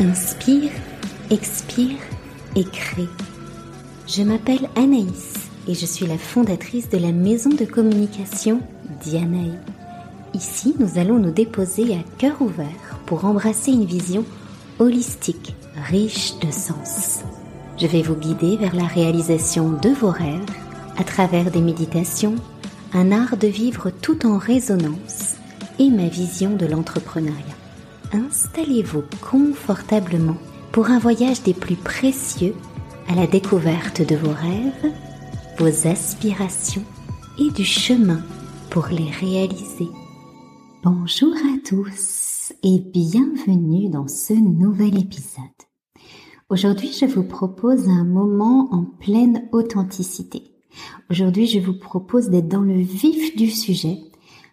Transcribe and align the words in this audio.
Inspire, 0.00 0.70
expire 1.28 1.98
et 2.56 2.64
crée. 2.64 3.08
Je 4.06 4.22
m'appelle 4.22 4.70
Anaïs 4.74 5.34
et 5.68 5.74
je 5.74 5.84
suis 5.84 6.06
la 6.06 6.16
fondatrice 6.16 6.88
de 6.88 6.96
la 6.96 7.12
maison 7.12 7.50
de 7.50 7.66
communication 7.66 8.62
Dianaï. 9.02 9.52
Ici, 10.32 10.74
nous 10.78 10.98
allons 10.98 11.18
nous 11.18 11.32
déposer 11.32 11.92
à 11.92 12.02
cœur 12.16 12.40
ouvert 12.40 12.98
pour 13.04 13.26
embrasser 13.26 13.72
une 13.72 13.84
vision 13.84 14.24
holistique, 14.78 15.54
riche 15.90 16.38
de 16.38 16.50
sens. 16.50 17.18
Je 17.76 17.86
vais 17.86 18.00
vous 18.00 18.16
guider 18.16 18.56
vers 18.56 18.74
la 18.74 18.86
réalisation 18.86 19.68
de 19.68 19.90
vos 19.90 20.10
rêves 20.10 20.40
à 20.96 21.04
travers 21.04 21.50
des 21.50 21.60
méditations, 21.60 22.36
un 22.94 23.12
art 23.12 23.36
de 23.36 23.48
vivre 23.48 23.90
tout 23.90 24.26
en 24.26 24.38
résonance 24.38 25.34
et 25.78 25.90
ma 25.90 26.08
vision 26.08 26.56
de 26.56 26.64
l'entrepreneuriat. 26.64 27.49
Installez-vous 28.12 29.04
confortablement 29.20 30.36
pour 30.72 30.90
un 30.90 30.98
voyage 30.98 31.44
des 31.44 31.54
plus 31.54 31.76
précieux 31.76 32.56
à 33.06 33.14
la 33.14 33.28
découverte 33.28 34.02
de 34.02 34.16
vos 34.16 34.32
rêves, 34.32 34.92
vos 35.58 35.86
aspirations 35.86 36.82
et 37.38 37.52
du 37.52 37.64
chemin 37.64 38.20
pour 38.68 38.88
les 38.88 39.10
réaliser. 39.10 39.88
Bonjour 40.82 41.32
à 41.32 41.58
tous 41.64 42.52
et 42.64 42.80
bienvenue 42.80 43.90
dans 43.90 44.08
ce 44.08 44.32
nouvel 44.32 44.98
épisode. 44.98 45.44
Aujourd'hui, 46.48 46.92
je 46.92 47.06
vous 47.06 47.22
propose 47.22 47.88
un 47.88 48.04
moment 48.04 48.74
en 48.74 48.86
pleine 48.86 49.48
authenticité. 49.52 50.42
Aujourd'hui, 51.10 51.46
je 51.46 51.60
vous 51.60 51.78
propose 51.78 52.28
d'être 52.28 52.48
dans 52.48 52.62
le 52.62 52.80
vif 52.80 53.36
du 53.36 53.48
sujet 53.50 53.98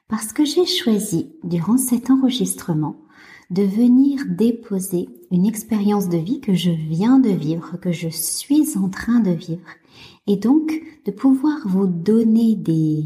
parce 0.07 0.31
que 0.31 0.45
j'ai 0.45 0.67
choisi, 0.67 1.33
durant 1.43 1.77
cet 1.77 2.11
enregistrement, 2.11 3.06
de 3.49 3.63
venir 3.63 4.25
déposer 4.27 5.07
une 5.31 5.45
expérience 5.45 6.09
de 6.09 6.17
vie 6.17 6.41
que 6.41 6.53
je 6.53 6.71
viens 6.71 7.19
de 7.19 7.29
vivre, 7.29 7.77
que 7.77 7.91
je 7.91 8.09
suis 8.09 8.77
en 8.77 8.89
train 8.89 9.19
de 9.19 9.31
vivre, 9.31 9.69
et 10.25 10.35
donc 10.35 10.81
de 11.05 11.11
pouvoir 11.11 11.59
vous 11.65 11.87
donner 11.87 12.55
des 12.55 13.05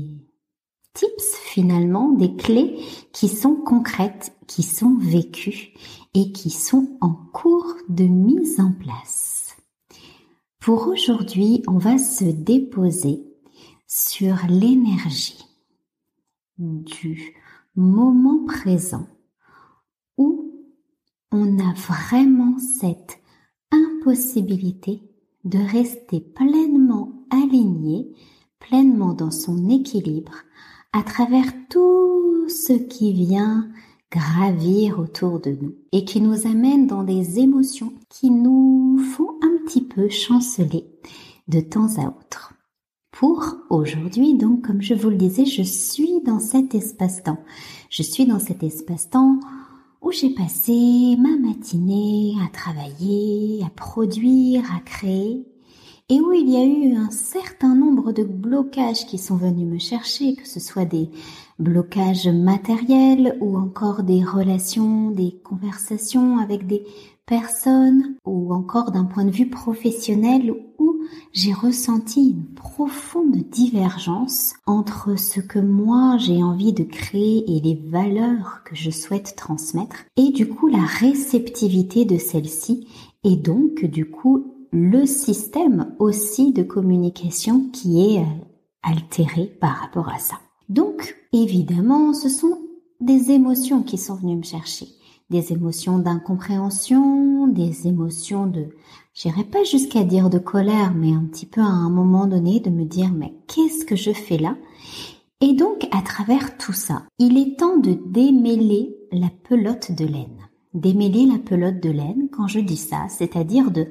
tips 0.93 1.35
finalement, 1.43 2.11
des 2.11 2.35
clés 2.35 2.79
qui 3.13 3.27
sont 3.27 3.55
concrètes, 3.55 4.35
qui 4.47 4.63
sont 4.63 4.97
vécues 4.97 5.73
et 6.13 6.31
qui 6.31 6.49
sont 6.49 6.97
en 7.01 7.13
cours 7.13 7.75
de 7.87 8.03
mise 8.03 8.59
en 8.59 8.71
place. 8.71 9.55
Pour 10.59 10.87
aujourd'hui, 10.87 11.63
on 11.67 11.77
va 11.77 11.97
se 11.97 12.25
déposer 12.25 13.23
sur 13.87 14.35
l'énergie 14.47 15.43
du 16.57 17.35
moment 17.75 18.45
présent 18.45 19.07
on 21.31 21.59
a 21.59 21.73
vraiment 21.73 22.57
cette 22.59 23.19
impossibilité 23.71 25.01
de 25.45 25.59
rester 25.59 26.19
pleinement 26.19 27.13
aligné, 27.29 28.11
pleinement 28.59 29.13
dans 29.13 29.31
son 29.31 29.69
équilibre 29.69 30.43
à 30.93 31.03
travers 31.03 31.51
tout 31.69 32.47
ce 32.49 32.73
qui 32.73 33.13
vient 33.13 33.69
gravir 34.11 34.99
autour 34.99 35.39
de 35.39 35.51
nous 35.51 35.73
et 35.93 36.03
qui 36.03 36.19
nous 36.19 36.45
amène 36.45 36.85
dans 36.85 37.03
des 37.03 37.39
émotions 37.39 37.93
qui 38.09 38.29
nous 38.29 38.97
font 38.97 39.31
un 39.41 39.65
petit 39.65 39.81
peu 39.81 40.09
chanceler 40.09 40.85
de 41.47 41.61
temps 41.61 41.97
à 41.97 42.07
autre. 42.07 42.53
Pour 43.11 43.55
aujourd'hui, 43.69 44.33
donc, 44.33 44.65
comme 44.65 44.81
je 44.81 44.93
vous 44.93 45.09
le 45.09 45.15
disais, 45.15 45.45
je 45.45 45.61
suis 45.61 46.21
dans 46.25 46.39
cet 46.39 46.75
espace-temps. 46.75 47.37
Je 47.89 48.03
suis 48.03 48.25
dans 48.25 48.39
cet 48.39 48.63
espace-temps 48.63 49.39
où 50.01 50.11
j'ai 50.11 50.31
passé 50.31 51.15
ma 51.19 51.37
matinée 51.37 52.35
à 52.43 52.49
travailler, 52.49 53.61
à 53.65 53.69
produire, 53.69 54.63
à 54.75 54.79
créer, 54.79 55.45
et 56.09 56.19
où 56.19 56.33
il 56.33 56.49
y 56.49 56.57
a 56.57 56.65
eu 56.65 56.95
un 56.95 57.11
certain 57.11 57.75
nombre 57.75 58.11
de 58.11 58.23
blocages 58.23 59.05
qui 59.05 59.17
sont 59.17 59.37
venus 59.37 59.65
me 59.65 59.79
chercher, 59.79 60.35
que 60.35 60.47
ce 60.47 60.59
soit 60.59 60.85
des 60.85 61.09
blocages 61.59 62.27
matériels 62.27 63.37
ou 63.39 63.57
encore 63.57 64.03
des 64.03 64.23
relations, 64.23 65.11
des 65.11 65.39
conversations 65.43 66.39
avec 66.39 66.67
des 66.67 66.83
personnes 67.25 68.15
ou 68.25 68.53
encore 68.53 68.91
d'un 68.91 69.05
point 69.05 69.23
de 69.23 69.31
vue 69.31 69.49
professionnel 69.49 70.53
j'ai 71.33 71.53
ressenti 71.53 72.31
une 72.31 72.45
profonde 72.45 73.35
divergence 73.51 74.53
entre 74.65 75.17
ce 75.17 75.39
que 75.39 75.59
moi 75.59 76.17
j'ai 76.17 76.43
envie 76.43 76.73
de 76.73 76.83
créer 76.83 77.43
et 77.47 77.59
les 77.61 77.75
valeurs 77.75 78.61
que 78.65 78.75
je 78.75 78.89
souhaite 78.89 79.35
transmettre 79.35 80.05
et 80.17 80.31
du 80.31 80.47
coup 80.47 80.67
la 80.67 80.83
réceptivité 80.83 82.05
de 82.05 82.17
celle-ci 82.17 82.87
et 83.23 83.35
donc 83.35 83.85
du 83.85 84.09
coup 84.09 84.51
le 84.71 85.05
système 85.05 85.93
aussi 85.99 86.53
de 86.53 86.63
communication 86.63 87.69
qui 87.71 88.15
est 88.15 88.21
euh, 88.21 88.25
altéré 88.83 89.45
par 89.59 89.75
rapport 89.75 90.09
à 90.09 90.17
ça. 90.17 90.35
Donc, 90.69 91.17
évidemment, 91.33 92.13
ce 92.13 92.29
sont 92.29 92.57
des 93.01 93.31
émotions 93.31 93.83
qui 93.83 93.97
sont 93.97 94.15
venues 94.15 94.37
me 94.37 94.43
chercher. 94.43 94.87
Des 95.29 95.51
émotions 95.51 95.99
d'incompréhension, 95.99 97.47
des 97.47 97.87
émotions 97.87 98.47
de, 98.47 98.67
j'irai 99.13 99.43
pas 99.43 99.63
jusqu'à 99.63 100.03
dire 100.03 100.29
de 100.29 100.39
colère, 100.39 100.93
mais 100.93 101.13
un 101.13 101.25
petit 101.25 101.45
peu 101.45 101.61
à 101.61 101.65
un 101.65 101.89
moment 101.89 102.27
donné 102.27 102.59
de 102.59 102.69
me 102.69 102.85
dire, 102.85 103.11
mais 103.11 103.33
qu'est-ce 103.47 103.85
que 103.85 103.95
je 103.95 104.11
fais 104.11 104.37
là? 104.37 104.55
Et 105.41 105.53
donc, 105.53 105.87
à 105.91 106.01
travers 106.01 106.57
tout 106.57 106.73
ça, 106.73 107.03
il 107.17 107.37
est 107.37 107.57
temps 107.57 107.77
de 107.77 107.97
démêler 108.05 108.95
la 109.11 109.29
pelote 109.49 109.91
de 109.91 110.05
laine. 110.05 110.37
Démêler 110.73 111.25
la 111.25 111.39
pelote 111.39 111.79
de 111.81 111.89
laine, 111.89 112.29
quand 112.31 112.47
je 112.47 112.59
dis 112.59 112.77
ça, 112.77 113.07
c'est-à-dire 113.09 113.71
de 113.71 113.87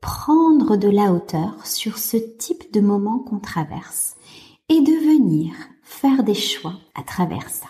prendre 0.00 0.76
de 0.76 0.88
la 0.88 1.12
hauteur 1.12 1.66
sur 1.66 1.98
ce 1.98 2.16
type 2.16 2.72
de 2.72 2.80
moment 2.80 3.18
qu'on 3.18 3.38
traverse 3.38 4.16
et 4.68 4.80
de 4.80 4.92
venir 4.92 5.52
faire 5.82 6.24
des 6.24 6.34
choix 6.34 6.74
à 6.94 7.02
travers 7.02 7.48
ça. 7.48 7.66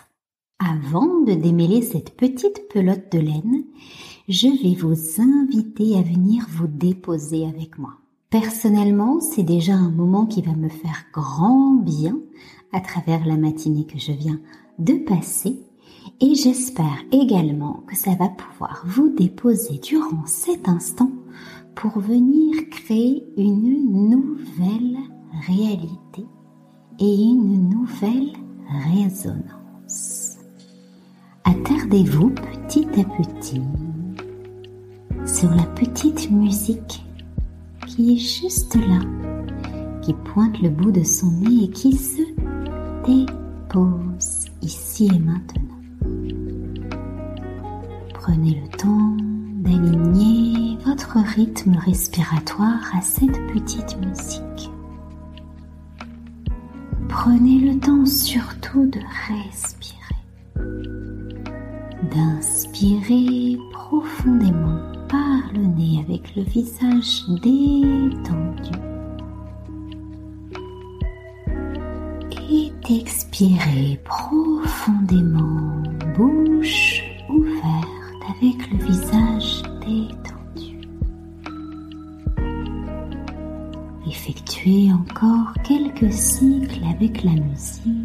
Avant 0.59 1.21
de 1.21 1.33
démêler 1.33 1.81
cette 1.81 2.15
petite 2.15 2.69
pelote 2.69 3.11
de 3.11 3.19
laine, 3.19 3.65
je 4.27 4.47
vais 4.47 4.75
vous 4.75 5.21
inviter 5.21 5.97
à 5.97 6.01
venir 6.01 6.45
vous 6.49 6.67
déposer 6.67 7.45
avec 7.45 7.77
moi. 7.77 7.93
Personnellement, 8.31 9.19
c'est 9.21 9.43
déjà 9.43 9.73
un 9.73 9.91
moment 9.91 10.25
qui 10.25 10.41
va 10.41 10.53
me 10.53 10.69
faire 10.69 11.05
grand 11.13 11.75
bien 11.75 12.17
à 12.73 12.81
travers 12.81 13.25
la 13.25 13.37
matinée 13.37 13.85
que 13.85 13.99
je 13.99 14.11
viens 14.11 14.39
de 14.79 14.93
passer 14.93 15.59
et 16.19 16.33
j'espère 16.33 17.03
également 17.11 17.83
que 17.87 17.95
ça 17.95 18.15
va 18.15 18.29
pouvoir 18.29 18.83
vous 18.85 19.09
déposer 19.09 19.77
durant 19.77 20.25
cet 20.25 20.67
instant 20.67 21.11
pour 21.75 21.99
venir 21.99 22.69
créer 22.71 23.23
une 23.37 24.09
nouvelle 24.09 24.97
réalité 25.47 26.25
et 26.99 27.15
une 27.15 27.69
nouvelle 27.69 28.33
résonance. 28.91 30.37
Attardez-vous 31.43 32.31
petit 32.31 32.87
à 32.99 33.03
petit 33.03 33.61
sur 35.35 35.53
la 35.53 35.63
petite 35.63 36.31
musique 36.31 37.03
qui 37.85 38.13
est 38.13 38.17
juste 38.17 38.75
là, 38.75 39.01
qui 40.01 40.13
pointe 40.13 40.61
le 40.61 40.69
bout 40.69 40.91
de 40.91 41.03
son 41.03 41.29
nez 41.29 41.65
et 41.65 41.69
qui 41.69 41.91
se 41.91 42.21
dépose 43.05 44.45
ici 44.61 45.09
et 45.13 45.19
maintenant. 45.19 45.61
Prenez 48.13 48.61
le 48.61 48.77
temps 48.77 49.17
d'aligner 49.59 50.77
votre 50.85 51.17
rythme 51.35 51.75
respiratoire 51.79 52.79
à 52.97 53.01
cette 53.01 53.45
petite 53.47 53.97
musique. 53.99 54.71
Prenez 57.09 57.59
le 57.59 57.77
temps 57.77 58.05
surtout 58.05 58.85
de 58.85 59.01
respirer, 59.27 60.15
d'inspirer 62.09 63.57
profondément 63.73 64.94
le 65.53 65.61
nez 65.61 65.99
avec 65.99 66.35
le 66.35 66.43
visage 66.43 67.23
détendu 67.41 68.71
et 72.51 72.71
d'expirer 72.87 73.99
profondément 74.03 75.83
bouche 76.15 77.01
ouverte 77.29 77.87
avec 78.37 78.71
le 78.71 78.77
visage 78.85 79.61
détendu. 79.81 80.25
effectuer 84.07 84.91
encore 84.93 85.53
quelques 85.63 86.11
cycles 86.13 86.83
avec 86.95 87.23
la 87.23 87.31
musique. 87.31 88.04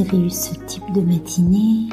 Avez 0.00 0.18
eu 0.18 0.30
ce 0.30 0.54
type 0.66 0.92
de 0.94 1.00
matinée. 1.00 1.88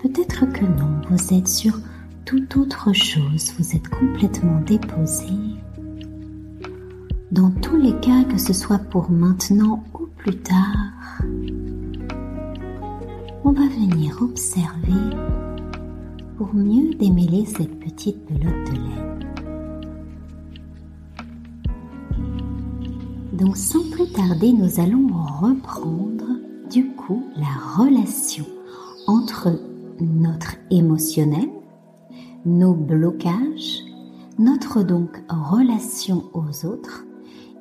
Peut-être 0.00 0.46
que 0.52 0.64
non, 0.64 1.00
vous 1.10 1.34
êtes 1.34 1.48
sur 1.48 1.78
toute 2.24 2.56
autre 2.56 2.92
chose, 2.92 3.52
vous 3.58 3.76
êtes 3.76 3.88
complètement 3.88 4.60
déposé. 4.66 5.28
Dans 7.30 7.50
tous 7.50 7.76
les 7.76 7.94
cas, 8.00 8.24
que 8.24 8.38
ce 8.38 8.52
soit 8.52 8.78
pour 8.78 9.10
maintenant 9.10 9.84
ou 9.94 10.06
plus 10.16 10.36
tard, 10.36 11.20
on 13.44 13.52
va 13.52 13.68
venir 13.68 14.20
observer 14.20 15.16
pour 16.36 16.52
mieux 16.54 16.94
démêler 16.94 17.44
cette 17.46 17.78
petite 17.78 18.24
pelote 18.26 18.66
de 18.66 18.72
laine. 18.72 19.26
Donc 23.32 23.56
sans 23.56 23.88
plus 23.90 24.10
tarder, 24.10 24.52
nous 24.52 24.80
allons 24.80 25.08
reprendre 25.40 26.15
du 26.70 26.90
coup 26.92 27.24
la 27.36 27.82
relation 27.82 28.46
entre 29.06 29.48
notre 30.00 30.56
émotionnel, 30.70 31.48
nos 32.44 32.74
blocages, 32.74 33.80
notre 34.38 34.82
donc 34.82 35.22
relation 35.28 36.24
aux 36.34 36.66
autres 36.66 37.04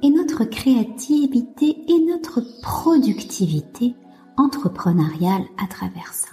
et 0.01 0.09
notre 0.09 0.43
créativité 0.43 1.77
et 1.87 2.05
notre 2.05 2.41
productivité 2.61 3.95
entrepreneuriale 4.37 5.45
à 5.57 5.67
travers 5.67 6.13
ça. 6.13 6.29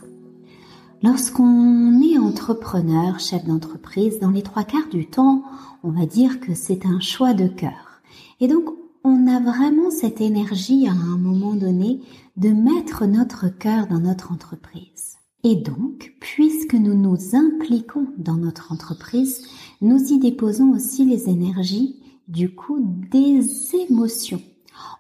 Lorsqu'on 1.03 2.01
est 2.01 2.19
entrepreneur, 2.19 3.19
chef 3.19 3.45
d'entreprise, 3.45 4.21
dans 4.21 4.31
les 4.31 4.43
trois 4.43 4.65
quarts 4.65 4.89
du 4.91 5.07
temps, 5.07 5.43
on 5.83 5.91
va 5.91 6.07
dire 6.07 6.39
que 6.41 6.55
c'est 6.55 6.87
un 6.87 7.01
choix 7.01 7.35
de 7.35 7.49
cœur. 7.49 8.03
Et 8.41 8.47
donc, 8.47 8.65
on 9.05 9.27
a 9.27 9.41
vraiment 9.41 9.91
cette 9.91 10.21
énergie 10.21 10.87
à 10.87 10.93
un 10.93 11.19
moment 11.19 11.55
donné 11.55 12.01
de 12.37 12.51
mettre 12.51 13.07
notre 13.07 13.49
cœur 13.49 13.87
dans 13.87 14.01
notre 14.01 14.33
entreprise. 14.33 15.17
Et 15.45 15.57
donc, 15.57 16.15
puisque 16.21 16.75
nous 16.75 16.95
nous 16.95 17.35
impliquons 17.35 18.07
dans 18.17 18.37
notre 18.37 18.73
entreprise, 18.73 19.47
nous 19.81 19.99
y 20.13 20.19
déposons 20.19 20.71
aussi 20.73 21.05
les 21.05 21.29
énergies, 21.29 22.01
du 22.29 22.55
coup, 22.55 22.79
des 23.11 23.45
émotions. 23.75 24.41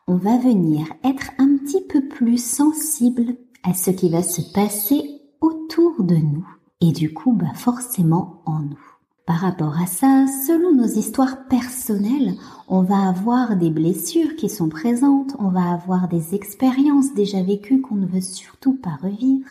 On 0.08 0.16
va 0.16 0.36
venir 0.38 0.86
être 1.04 1.30
un 1.38 1.56
petit 1.58 1.80
peu 1.80 2.08
plus 2.08 2.42
sensible 2.42 3.36
à 3.62 3.72
ce 3.72 3.90
qui 3.90 4.10
va 4.10 4.22
se 4.22 4.42
passer 4.52 5.20
autour 5.40 6.02
de 6.02 6.16
nous 6.16 6.46
et 6.80 6.90
du 6.90 7.14
coup 7.14 7.32
bah 7.32 7.54
forcément 7.54 8.42
en 8.44 8.58
nous. 8.58 8.91
Par 9.26 9.36
rapport 9.36 9.80
à 9.80 9.86
ça, 9.86 10.26
selon 10.46 10.74
nos 10.74 10.86
histoires 10.86 11.46
personnelles, 11.46 12.34
on 12.66 12.82
va 12.82 13.08
avoir 13.08 13.56
des 13.56 13.70
blessures 13.70 14.34
qui 14.34 14.48
sont 14.48 14.68
présentes, 14.68 15.36
on 15.38 15.48
va 15.48 15.70
avoir 15.70 16.08
des 16.08 16.34
expériences 16.34 17.14
déjà 17.14 17.40
vécues 17.40 17.80
qu'on 17.80 17.94
ne 17.94 18.06
veut 18.06 18.20
surtout 18.20 18.74
pas 18.74 18.98
revivre, 19.00 19.48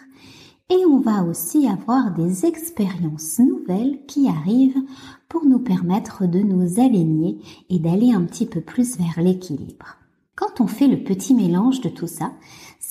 et 0.69 0.85
on 0.85 0.99
va 0.99 1.23
aussi 1.23 1.69
avoir 1.69 2.11
des 2.11 2.45
expériences 2.45 3.39
nouvelles 3.39 4.05
qui 4.07 4.27
arrivent 4.27 4.81
pour 5.29 5.45
nous 5.45 5.59
permettre 5.59 6.27
de 6.27 6.39
nous 6.39 6.81
aligner 6.81 7.39
et 7.69 7.79
d'aller 7.79 8.11
un 8.11 8.23
petit 8.23 8.45
peu 8.45 8.59
plus 8.59 8.97
vers 8.97 9.23
l'équilibre. 9.23 9.97
Quand 10.35 10.59
on 10.59 10.67
fait 10.67 10.87
le 10.87 11.03
petit 11.03 11.33
mélange 11.33 11.79
de 11.79 11.89
tout 11.89 12.07
ça, 12.07 12.33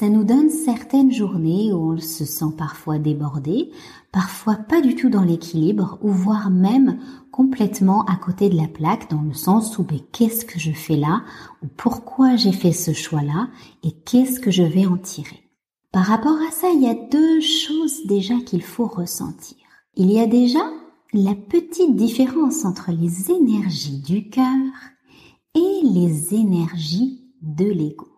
ça 0.00 0.08
nous 0.08 0.24
donne 0.24 0.48
certaines 0.48 1.12
journées 1.12 1.74
où 1.74 1.92
on 1.92 1.98
se 1.98 2.24
sent 2.24 2.54
parfois 2.56 2.98
débordé, 2.98 3.70
parfois 4.12 4.54
pas 4.54 4.80
du 4.80 4.94
tout 4.94 5.10
dans 5.10 5.24
l'équilibre, 5.24 5.98
ou 6.00 6.08
voire 6.08 6.48
même 6.48 6.98
complètement 7.30 8.06
à 8.06 8.16
côté 8.16 8.48
de 8.48 8.56
la 8.56 8.66
plaque, 8.66 9.10
dans 9.10 9.20
le 9.20 9.34
sens 9.34 9.76
où 9.76 9.82
ben, 9.82 10.00
qu'est-ce 10.10 10.46
que 10.46 10.58
je 10.58 10.72
fais 10.72 10.96
là, 10.96 11.22
ou 11.62 11.66
pourquoi 11.76 12.36
j'ai 12.36 12.52
fait 12.52 12.72
ce 12.72 12.94
choix-là, 12.94 13.50
et 13.82 13.92
qu'est-ce 13.92 14.40
que 14.40 14.50
je 14.50 14.62
vais 14.62 14.86
en 14.86 14.96
tirer? 14.96 15.50
Par 15.92 16.06
rapport 16.06 16.38
à 16.48 16.50
ça, 16.50 16.70
il 16.70 16.82
y 16.82 16.88
a 16.88 16.94
deux 16.94 17.42
choses 17.42 18.06
déjà 18.06 18.36
qu'il 18.36 18.62
faut 18.62 18.86
ressentir. 18.86 19.58
Il 19.96 20.10
y 20.10 20.18
a 20.18 20.26
déjà 20.26 20.60
la 21.12 21.34
petite 21.34 21.94
différence 21.94 22.64
entre 22.64 22.90
les 22.90 23.30
énergies 23.30 24.00
du 24.00 24.30
cœur 24.30 24.72
et 25.54 25.82
les 25.84 26.34
énergies 26.34 27.20
de 27.42 27.66
l'ego. 27.66 28.09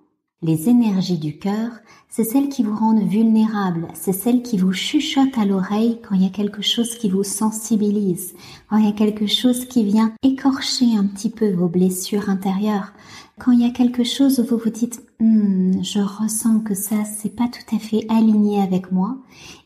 Les 0.45 0.69
énergies 0.69 1.19
du 1.19 1.39
cœur, 1.39 1.71
c'est 2.09 2.25
celles 2.25 2.49
qui 2.49 2.65
vous 2.65 2.75
rendent 2.75 3.09
vulnérables, 3.09 3.87
c'est 3.95 4.13
celles 4.13 4.43
qui 4.43 4.59
vous 4.59 4.73
chuchotent 4.73 5.39
à 5.39 5.45
l'oreille 5.45 6.01
quand 6.03 6.17
il 6.17 6.25
y 6.25 6.27
a 6.27 6.31
quelque 6.31 6.63
chose 6.63 6.97
qui 6.97 7.09
vous 7.09 7.23
sensibilise, 7.23 8.35
quand 8.69 8.77
il 8.79 8.87
y 8.87 8.89
a 8.89 8.93
quelque 8.93 9.29
chose 9.29 9.67
qui 9.67 9.85
vient 9.85 10.13
écorcher 10.25 10.97
un 10.97 11.07
petit 11.07 11.31
peu 11.31 11.53
vos 11.53 11.69
blessures 11.69 12.29
intérieures, 12.29 12.93
quand 13.39 13.53
il 13.53 13.61
y 13.61 13.71
a 13.71 13.71
quelque 13.71 14.03
chose 14.03 14.41
où 14.41 14.45
vous 14.45 14.59
vous 14.59 14.71
dites 14.71 15.01
hmm, 15.21 15.81
je 15.81 16.01
ressens 16.01 16.59
que 16.59 16.75
ça 16.75 17.05
c'est 17.05 17.37
pas 17.37 17.47
tout 17.47 17.77
à 17.77 17.79
fait 17.79 18.05
aligné 18.09 18.61
avec 18.61 18.91
moi. 18.91 19.19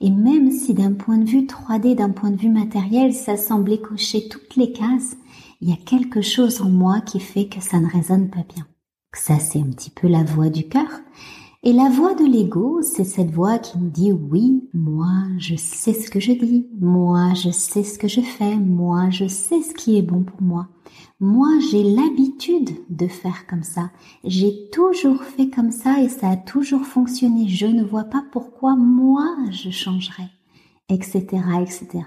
Et 0.03 0.11
même 0.11 0.51
si 0.51 0.75
d'un 0.75 0.93
point 0.93 1.17
de 1.17 1.29
vue 1.29 1.47
3D 1.47 1.95
d'un 1.95 2.11
point 2.11 2.31
de 2.31 2.41
vue 2.41 2.51
matériel 2.51 3.15
ça 3.15 3.39
semblait 3.39 3.81
cocher 3.81 4.29
toutes 4.29 4.57
les 4.57 4.73
cases 4.73 5.17
il 5.63 5.71
y 5.71 5.73
a 5.73 5.77
quelque 5.77 6.21
chose 6.21 6.61
en 6.61 6.69
moi 6.69 7.01
qui 7.01 7.19
fait 7.19 7.47
que 7.47 7.63
ça 7.63 7.81
ne 7.81 7.89
résonne 7.89 8.29
pas 8.29 8.45
bien 8.55 8.67
ça, 9.19 9.39
c'est 9.39 9.61
un 9.61 9.71
petit 9.71 9.91
peu 9.91 10.09
la 10.09 10.25
voix 10.25 10.49
du 10.49 10.69
cœur. 10.69 10.89
Et 11.63 11.73
la 11.73 11.89
voix 11.89 12.15
de 12.15 12.25
l'ego, 12.25 12.81
c'est 12.83 13.05
cette 13.05 13.33
voix 13.33 13.59
qui 13.59 13.79
nous 13.79 13.91
dit 13.91 14.13
oui, 14.13 14.69
moi, 14.73 15.13
je 15.39 15.57
sais 15.57 15.95
ce 15.95 16.09
que 16.09 16.21
je 16.21 16.33
dis, 16.33 16.69
moi, 16.79 17.35
je 17.35 17.51
sais 17.51 17.83
ce 17.83 17.99
que 17.99 18.07
je 18.07 18.21
fais, 18.21 18.57
moi, 18.57 19.11
je 19.11 19.27
sais 19.27 19.63
ce 19.63 19.75
qui 19.75 19.99
est 19.99 20.03
bon 20.03 20.23
pour 20.23 20.41
moi. 20.43 20.69
Moi, 21.19 21.49
j'ai 21.71 21.83
l'habitude 21.83 22.71
de 22.89 23.09
faire 23.09 23.47
comme 23.49 23.65
ça. 23.65 23.91
J'ai 24.23 24.69
toujours 24.71 25.25
fait 25.25 25.49
comme 25.49 25.73
ça 25.73 26.01
et 26.01 26.09
ça 26.09 26.31
a 26.31 26.37
toujours 26.37 26.85
fonctionné. 26.85 27.49
Je 27.49 27.67
ne 27.67 27.83
vois 27.83 28.05
pas 28.05 28.23
pourquoi 28.31 28.77
moi, 28.77 29.27
je 29.51 29.71
changerais, 29.71 30.31
etc., 30.89 31.23
etc. 31.61 32.05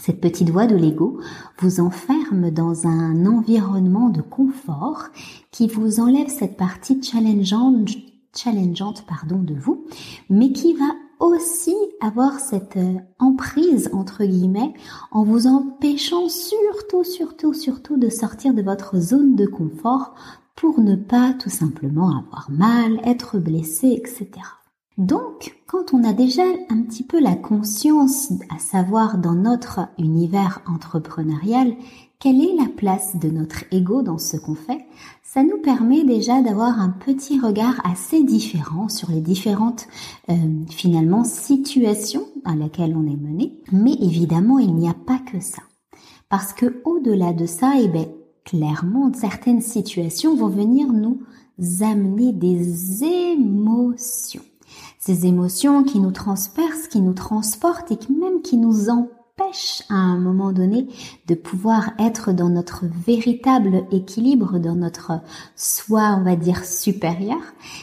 Cette 0.00 0.20
petite 0.20 0.50
voix 0.50 0.66
de 0.66 0.76
l'ego 0.76 1.20
vous 1.60 1.80
enferme 1.80 2.50
dans 2.50 2.86
un 2.86 3.26
environnement 3.26 4.08
de 4.08 4.22
confort 4.22 5.04
qui 5.50 5.66
vous 5.68 6.00
enlève 6.00 6.28
cette 6.28 6.56
partie 6.56 7.02
challengeante, 7.02 7.88
challengeante 8.36 9.04
pardon, 9.06 9.38
de 9.42 9.54
vous, 9.54 9.84
mais 10.30 10.52
qui 10.52 10.74
va 10.74 10.86
aussi 11.20 11.74
avoir 12.00 12.38
cette 12.38 12.76
euh, 12.76 12.94
emprise 13.18 13.90
entre 13.92 14.24
guillemets 14.24 14.72
en 15.10 15.24
vous 15.24 15.48
empêchant 15.48 16.28
surtout, 16.28 17.02
surtout, 17.02 17.54
surtout 17.54 17.96
de 17.96 18.08
sortir 18.08 18.54
de 18.54 18.62
votre 18.62 18.98
zone 18.98 19.34
de 19.34 19.46
confort 19.46 20.14
pour 20.54 20.80
ne 20.80 20.94
pas 20.96 21.34
tout 21.34 21.50
simplement 21.50 22.10
avoir 22.10 22.48
mal, 22.50 23.00
être 23.04 23.38
blessé, 23.38 23.88
etc. 23.88 24.28
Donc, 24.98 25.56
quand 25.68 25.94
on 25.94 26.02
a 26.02 26.12
déjà 26.12 26.42
un 26.70 26.82
petit 26.82 27.04
peu 27.04 27.20
la 27.20 27.36
conscience, 27.36 28.32
à 28.52 28.58
savoir 28.58 29.16
dans 29.18 29.36
notre 29.36 29.88
univers 29.96 30.60
entrepreneurial, 30.66 31.76
quelle 32.18 32.42
est 32.42 32.56
la 32.56 32.68
place 32.68 33.14
de 33.14 33.30
notre 33.30 33.62
ego 33.70 34.02
dans 34.02 34.18
ce 34.18 34.36
qu'on 34.36 34.56
fait, 34.56 34.86
ça 35.22 35.44
nous 35.44 35.58
permet 35.58 36.02
déjà 36.02 36.42
d'avoir 36.42 36.80
un 36.80 36.88
petit 36.88 37.38
regard 37.38 37.80
assez 37.88 38.24
différent 38.24 38.88
sur 38.88 39.12
les 39.12 39.20
différentes 39.20 39.86
euh, 40.30 40.34
finalement 40.68 41.22
situations 41.22 42.26
à 42.44 42.56
laquelle 42.56 42.96
on 42.96 43.06
est 43.06 43.16
mené. 43.16 43.62
Mais 43.70 43.94
évidemment, 44.00 44.58
il 44.58 44.74
n'y 44.74 44.88
a 44.88 44.94
pas 44.94 45.20
que 45.20 45.38
ça, 45.38 45.62
parce 46.28 46.52
que 46.52 46.82
au-delà 46.84 47.32
de 47.32 47.46
ça, 47.46 47.74
eh 47.80 47.86
ben 47.86 48.06
clairement, 48.44 49.12
certaines 49.14 49.62
situations 49.62 50.34
vont 50.34 50.48
venir 50.48 50.92
nous 50.92 51.20
amener 51.82 52.32
des 52.32 53.04
émotions 53.04 54.42
ces 55.08 55.24
émotions 55.24 55.84
qui 55.84 56.00
nous 56.00 56.10
transpercent, 56.10 56.86
qui 56.86 57.00
nous 57.00 57.14
transportent 57.14 57.90
et 57.90 57.96
qui 57.96 58.12
même 58.12 58.42
qui 58.42 58.58
nous 58.58 58.90
empêchent 58.90 59.82
à 59.88 59.94
un 59.94 60.18
moment 60.18 60.52
donné 60.52 60.86
de 61.26 61.34
pouvoir 61.34 61.92
être 61.98 62.34
dans 62.34 62.50
notre 62.50 62.84
véritable 63.06 63.86
équilibre, 63.90 64.58
dans 64.58 64.74
notre 64.74 65.12
soi, 65.56 66.14
on 66.20 66.24
va 66.24 66.36
dire, 66.36 66.62
supérieur. 66.62 67.38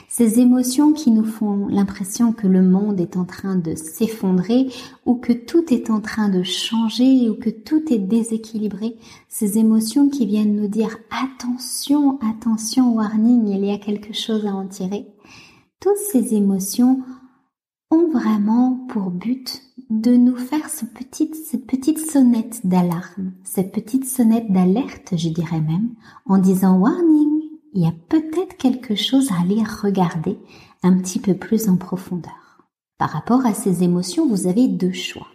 Ces 0.08 0.40
émotions 0.40 0.94
qui 0.94 1.10
nous 1.10 1.26
font 1.26 1.66
l'impression 1.68 2.32
que 2.32 2.46
le 2.46 2.62
monde 2.62 3.00
est 3.00 3.18
en 3.18 3.26
train 3.26 3.56
de 3.56 3.74
s'effondrer 3.74 4.68
ou 5.08 5.16
que 5.16 5.34
tout 5.34 5.74
est 5.74 5.90
en 5.90 6.02
train 6.02 6.30
de 6.30 6.44
changer 6.44 7.28
ou 7.28 7.34
que 7.34 7.50
tout 7.50 7.92
est 7.92 7.98
déséquilibré. 7.98 8.98
Ces 9.30 9.58
émotions 9.58 10.10
qui 10.10 10.28
viennent 10.28 10.56
nous 10.56 10.68
dire 10.68 10.96
attention, 11.10 12.20
attention, 12.20 12.94
warning, 12.94 13.48
il 13.48 13.66
y 13.66 13.72
a 13.72 13.80
quelque 13.80 14.14
chose 14.14 14.46
à 14.46 14.54
en 14.54 14.68
tirer 14.68 15.08
toutes 15.86 15.98
ces 15.98 16.34
émotions 16.34 17.04
ont 17.92 18.10
vraiment 18.10 18.88
pour 18.90 19.12
but 19.12 19.62
de 19.92 20.16
nous 20.16 20.36
faire 20.36 20.68
cette 20.68 20.96
petite 20.96 22.00
sonnette 22.00 22.66
d'alarme, 22.66 23.34
cette 23.44 23.72
petite 23.72 24.06
sonnette 24.06 24.52
d'alerte, 24.52 25.14
je 25.16 25.30
dirais 25.30 25.62
même, 25.62 25.92
en 26.26 26.40
disant 26.40 26.80
warning, 26.80 27.40
il 27.76 27.84
y 27.84 27.86
a 27.86 27.94
peut-être 28.10 28.58
quelque 28.58 28.96
chose 28.96 29.32
à 29.32 29.40
aller 29.40 29.62
regarder 29.64 30.40
un 30.82 30.98
petit 30.98 31.20
peu 31.20 31.36
plus 31.36 31.70
en 31.70 31.78
profondeur. 31.78 32.66
Par 32.98 33.12
rapport 33.12 33.46
à 33.46 33.54
ces 33.54 33.84
émotions, 33.84 34.28
vous 34.28 34.48
avez 34.48 34.68
deux 34.68 34.92
choix. 34.92 35.28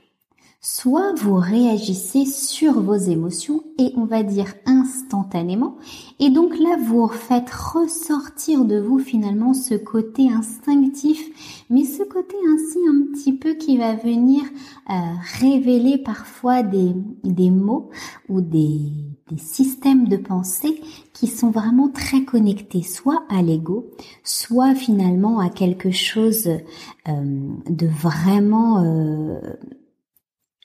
Soit 0.63 1.15
vous 1.15 1.37
réagissez 1.37 2.27
sur 2.27 2.83
vos 2.83 2.97
émotions 2.97 3.65
et 3.79 3.93
on 3.97 4.05
va 4.05 4.23
dire 4.23 4.53
instantanément. 4.67 5.79
Et 6.19 6.29
donc 6.29 6.59
là, 6.59 6.77
vous 6.85 7.09
faites 7.09 7.51
ressortir 7.51 8.67
de 8.67 8.79
vous 8.79 8.99
finalement 8.99 9.55
ce 9.55 9.75
côté 9.75 10.31
instinctif, 10.31 11.65
mais 11.71 11.85
ce 11.85 12.03
côté 12.03 12.37
ainsi 12.53 12.79
un 12.87 13.13
petit 13.13 13.33
peu 13.33 13.55
qui 13.55 13.79
va 13.79 13.95
venir 13.95 14.43
euh, 14.91 14.93
révéler 15.41 15.97
parfois 15.97 16.63
des, 16.63 16.93
des 17.25 17.51
mots 17.51 17.89
ou 18.29 18.43
des, 18.43 18.93
des 19.31 19.39
systèmes 19.39 20.09
de 20.09 20.17
pensée 20.17 20.83
qui 21.15 21.27
sont 21.27 21.51
vraiment 21.51 21.89
très 21.89 22.25
connectés, 22.25 22.83
soit 22.83 23.23
à 23.29 23.43
l'ego, 23.43 23.91
soit 24.25 24.75
finalement 24.75 25.39
à 25.39 25.49
quelque 25.49 25.91
chose 25.91 26.49
euh, 26.49 27.51
de 27.69 27.87
vraiment 27.87 28.83
euh, 28.83 29.39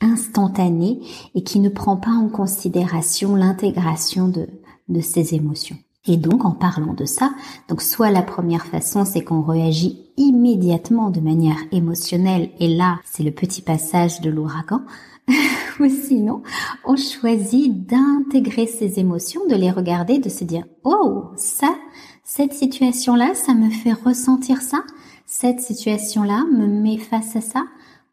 instantané 0.02 1.00
et 1.36 1.44
qui 1.44 1.60
ne 1.60 1.70
prend 1.70 1.98
pas 1.98 2.12
en 2.12 2.28
considération 2.28 3.36
l'intégration 3.36 4.28
de, 4.28 4.48
de 4.90 5.02
ces 5.02 5.34
émotions. 5.36 5.78
Et 6.08 6.18
donc, 6.18 6.46
en 6.46 6.52
parlant 6.52 6.94
de 6.94 7.06
ça, 7.06 7.32
donc 7.68 7.82
soit 7.82 8.12
la 8.12 8.22
première 8.22 8.66
façon, 8.66 9.06
c'est 9.06 9.24
qu'on 9.24 9.42
réagit 9.42 10.06
immédiatement 10.18 11.10
de 11.10 11.20
manière 11.20 11.58
émotionnelle, 11.72 12.52
et 12.60 12.68
là, 12.68 13.00
c'est 13.06 13.24
le 13.24 13.32
petit 13.32 13.62
passage 13.62 14.22
de 14.22 14.30
l'ouragan, 14.30 14.82
ou 15.80 15.90
sinon, 15.90 16.44
on 16.86 16.96
choisit 16.96 17.88
d'intégrer 17.88 18.68
ces 18.68 19.00
émotions, 19.00 19.42
de 19.48 19.56
les 19.56 19.72
regarder, 19.72 20.20
de 20.20 20.30
se 20.30 20.44
dire, 20.44 20.66
oh, 20.84 21.26
ça, 21.38 21.76
cette 22.24 22.54
situation-là, 22.54 23.34
ça 23.34 23.56
me 23.56 23.72
fait 23.72 23.94
ressentir 23.94 24.62
ça, 24.62 24.84
cette 25.26 25.60
situation-là 25.60 26.46
me 26.54 26.68
met 26.68 26.98
face 26.98 27.36
à 27.36 27.42
ça, 27.42 27.64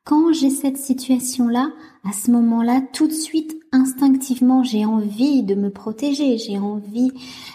quand 0.05 0.33
j'ai 0.33 0.51
cette 0.51 0.79
situation-là, 0.79 1.71
à 2.05 2.13
ce 2.13 2.31
moment-là, 2.33 2.83
tout 2.93 3.07
de 3.07 3.13
suite, 3.13 3.57
instinctivement, 3.71 4.65
j'ai 4.65 4.85
envie 4.85 5.45
de 5.45 5.55
me 5.55 5.71
protéger, 5.71 6.39
j'ai 6.39 6.59
envie 6.59 7.13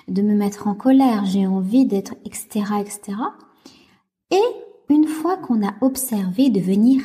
de 0.07 0.21
me 0.21 0.33
mettre 0.33 0.67
en 0.67 0.73
colère, 0.73 1.25
j'ai 1.25 1.45
envie 1.45 1.85
d'être, 1.85 2.15
etc., 2.25 2.65
etc. 2.79 3.17
Et 4.31 4.43
une 4.89 5.07
fois 5.07 5.35
qu'on 5.35 5.65
a 5.65 5.73
observé, 5.81 6.49
de 6.49 6.61
venir 6.61 7.01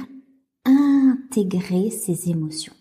intégrer 0.64 1.90
ces 1.90 2.30
émotions. 2.30 2.74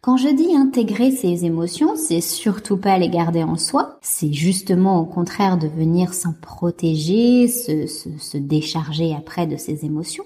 Quand 0.00 0.16
je 0.16 0.28
dis 0.28 0.56
intégrer 0.56 1.12
ces 1.12 1.44
émotions, 1.44 1.94
c'est 1.94 2.22
surtout 2.22 2.76
pas 2.78 2.98
les 2.98 3.10
garder 3.10 3.44
en 3.44 3.56
soi, 3.56 3.98
c'est 4.00 4.32
justement 4.32 4.98
au 4.98 5.04
contraire 5.04 5.58
de 5.58 5.68
venir 5.68 6.14
s'en 6.14 6.32
protéger, 6.32 7.46
se, 7.46 7.86
se 7.86 8.38
décharger 8.38 9.14
après 9.14 9.46
de 9.46 9.56
ces 9.56 9.84
émotions 9.84 10.24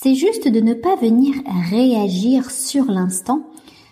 c'est 0.00 0.14
juste 0.14 0.46
de 0.46 0.60
ne 0.60 0.74
pas 0.74 0.94
venir 0.94 1.34
réagir 1.70 2.52
sur 2.52 2.84
l'instant, 2.84 3.50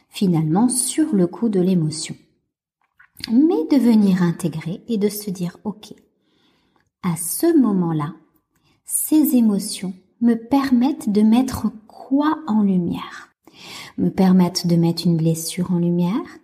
finalement 0.08 0.68
sur 0.68 1.12
le 1.12 1.26
coup 1.26 1.48
de 1.48 1.58
l'émotion, 1.58 2.14
mais 3.32 3.64
de 3.72 3.76
venir 3.76 4.22
intégrer 4.22 4.84
et 4.86 4.98
de 4.98 5.08
se 5.08 5.30
dire, 5.30 5.58
ok, 5.64 5.94
à 7.02 7.16
ce 7.16 7.58
moment-là, 7.58 8.14
ces 8.84 9.34
émotions 9.34 9.94
me 10.20 10.34
permettent 10.34 11.10
de 11.10 11.22
mettre 11.22 11.72
quoi 11.88 12.38
en 12.46 12.62
lumière? 12.62 13.30
Me 13.98 14.10
permettent 14.10 14.68
de 14.68 14.76
mettre 14.76 15.08
une 15.08 15.16
blessure 15.16 15.72
en 15.72 15.78
lumière, 15.78 16.38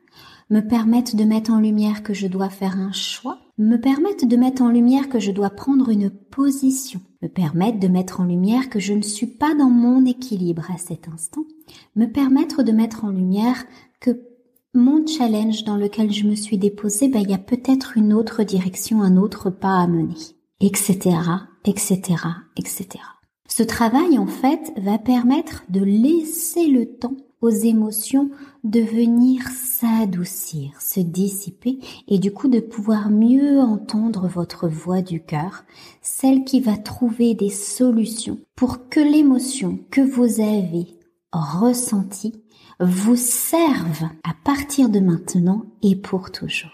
me 0.53 0.61
permettent 0.61 1.17
de 1.17 1.25
mettre 1.25 1.51
en 1.51 1.61
lumière 1.61 2.03
que 2.03 2.13
je 2.13 2.27
dois 2.27 2.51
faire 2.51 2.79
un 2.79 2.93
choix, 2.93 3.39
me 3.57 3.79
permettent 3.79 4.29
de 4.29 4.37
mettre 4.37 4.61
en 4.61 4.69
lumière 4.69 5.09
que 5.09 5.19
je 5.19 5.31
dois 5.31 5.49
prendre 5.49 5.89
une 5.89 6.11
position, 6.11 7.01
me 7.23 7.29
permettent 7.29 7.79
de 7.79 7.89
mettre 7.89 8.21
en 8.21 8.25
lumière 8.25 8.69
que 8.69 8.79
je 8.79 8.93
ne 8.93 9.01
suis 9.01 9.27
pas 9.27 9.55
dans 9.55 9.71
mon 9.71 10.05
équilibre 10.05 10.71
à 10.71 10.77
cet 10.77 11.09
instant, 11.09 11.47
me 11.97 12.05
permettre 12.05 12.63
de 12.63 12.71
mettre 12.71 13.07
en 13.07 13.09
lumière 13.09 13.65
que 13.99 14.11
mon 14.75 15.07
challenge 15.07 15.65
dans 15.65 15.79
lequel 15.79 16.13
je 16.13 16.27
me 16.27 16.35
suis 16.35 16.59
déposé, 16.59 17.09
ben, 17.09 17.23
il 17.23 17.31
y 17.31 17.35
a 17.35 17.39
peut-être 17.39 17.97
une 17.97 18.13
autre 18.13 18.43
direction, 18.43 19.01
un 19.01 19.17
autre 19.17 19.49
pas 19.49 19.81
à 19.81 19.87
mener, 19.87 20.37
etc., 20.61 21.17
etc., 21.65 21.99
etc. 22.59 22.89
Ce 23.49 23.63
travail, 23.63 24.19
en 24.19 24.27
fait, 24.27 24.71
va 24.77 24.99
permettre 24.99 25.65
de 25.71 25.81
laisser 25.81 26.67
le 26.67 26.85
temps 26.85 27.17
aux 27.43 27.51
émotions 27.51 28.31
de 28.65 28.81
venir 28.81 29.43
s'adoucir, 29.49 30.81
se 30.81 31.01
dissiper 31.01 31.79
et 32.09 32.19
du 32.19 32.33
coup 32.33 32.49
de 32.49 32.61
pouvoir 32.61 33.11
mieux 33.11 33.61
entendre 33.61 34.29
votre 34.29 34.69
voix 34.69 35.03
du 35.03 35.23
cœur, 35.23 35.65
celle 36.01 36.45
qui 36.45 36.61
va 36.61 36.77
trouver 36.77 37.35
des 37.35 37.51
solutions 37.51 38.39
pour 38.57 38.89
que 38.89 39.01
l'émotion 39.01 39.81
que 39.91 40.01
vous 40.01 40.41
avez 40.41 40.87
ressentie 41.33 42.43
vous 42.81 43.17
serve 43.17 44.05
à 44.25 44.35
partir 44.45 44.89
de 44.89 45.01
maintenant 45.01 45.67
et 45.83 45.97
pour 45.97 46.31
toujours. 46.31 46.71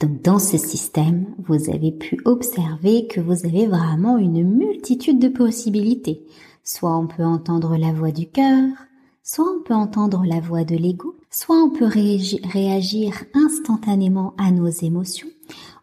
Donc 0.00 0.22
dans 0.22 0.38
ce 0.38 0.56
système, 0.56 1.26
vous 1.38 1.68
avez 1.68 1.92
pu 1.92 2.20
observer 2.24 3.06
que 3.06 3.20
vous 3.20 3.44
avez 3.44 3.66
vraiment 3.66 4.16
une 4.16 4.42
multitude 4.44 5.18
de 5.18 5.28
possibilités. 5.28 6.24
Soit 6.64 6.96
on 6.96 7.06
peut 7.06 7.24
entendre 7.24 7.76
la 7.76 7.92
voix 7.92 8.10
du 8.10 8.26
cœur, 8.28 8.68
soit 9.22 9.46
on 9.50 9.62
peut 9.62 9.74
entendre 9.74 10.24
la 10.24 10.40
voix 10.40 10.64
de 10.64 10.76
l'ego, 10.76 11.16
soit 11.30 11.56
on 11.56 11.70
peut 11.70 11.86
réagir 11.86 13.24
instantanément 13.34 14.34
à 14.38 14.50
nos 14.50 14.68
émotions, 14.68 15.28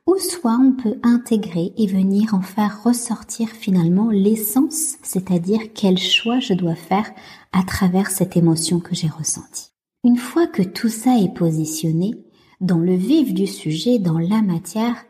ou 0.05 0.17
soit 0.17 0.57
on 0.59 0.71
peut 0.73 0.99
intégrer 1.03 1.73
et 1.77 1.87
venir 1.87 2.33
en 2.33 2.41
faire 2.41 2.83
ressortir 2.83 3.49
finalement 3.49 4.09
l'essence, 4.09 4.95
c'est-à-dire 5.03 5.73
quel 5.73 5.97
choix 5.97 6.39
je 6.39 6.53
dois 6.53 6.75
faire 6.75 7.11
à 7.51 7.63
travers 7.63 8.09
cette 8.09 8.37
émotion 8.37 8.79
que 8.79 8.95
j'ai 8.95 9.09
ressentie. 9.09 9.71
Une 10.03 10.17
fois 10.17 10.47
que 10.47 10.63
tout 10.63 10.89
ça 10.89 11.17
est 11.17 11.33
positionné, 11.33 12.13
dans 12.61 12.79
le 12.79 12.95
vif 12.95 13.33
du 13.33 13.47
sujet, 13.47 13.99
dans 13.99 14.19
la 14.19 14.41
matière, 14.41 15.05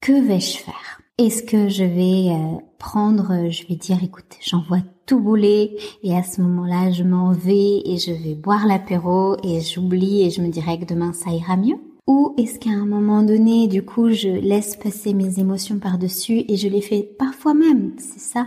que 0.00 0.12
vais-je 0.12 0.58
faire? 0.58 1.00
Est-ce 1.18 1.42
que 1.42 1.68
je 1.68 1.82
vais 1.82 2.30
euh, 2.30 2.60
prendre, 2.78 3.50
je 3.50 3.66
vais 3.66 3.74
dire, 3.74 3.98
écoute, 4.04 4.36
j'envoie 4.40 4.78
tout 5.04 5.18
bouler 5.18 5.76
et 6.04 6.16
à 6.16 6.22
ce 6.22 6.40
moment-là, 6.42 6.92
je 6.92 7.02
m'en 7.02 7.32
vais 7.32 7.82
et 7.84 7.96
je 7.98 8.12
vais 8.12 8.36
boire 8.36 8.68
l'apéro 8.68 9.36
et 9.42 9.60
j'oublie 9.60 10.22
et 10.22 10.30
je 10.30 10.40
me 10.40 10.48
dirais 10.48 10.78
que 10.78 10.84
demain 10.84 11.12
ça 11.12 11.32
ira 11.32 11.56
mieux? 11.56 11.74
Ou 12.06 12.34
est-ce 12.38 12.60
qu'à 12.60 12.70
un 12.70 12.86
moment 12.86 13.24
donné, 13.24 13.66
du 13.66 13.84
coup, 13.84 14.10
je 14.10 14.28
laisse 14.28 14.76
passer 14.76 15.12
mes 15.12 15.40
émotions 15.40 15.80
par-dessus 15.80 16.44
et 16.46 16.56
je 16.56 16.68
les 16.68 16.82
fais 16.82 17.02
parfois 17.02 17.52
même, 17.52 17.94
c'est 17.98 18.20
ça, 18.20 18.46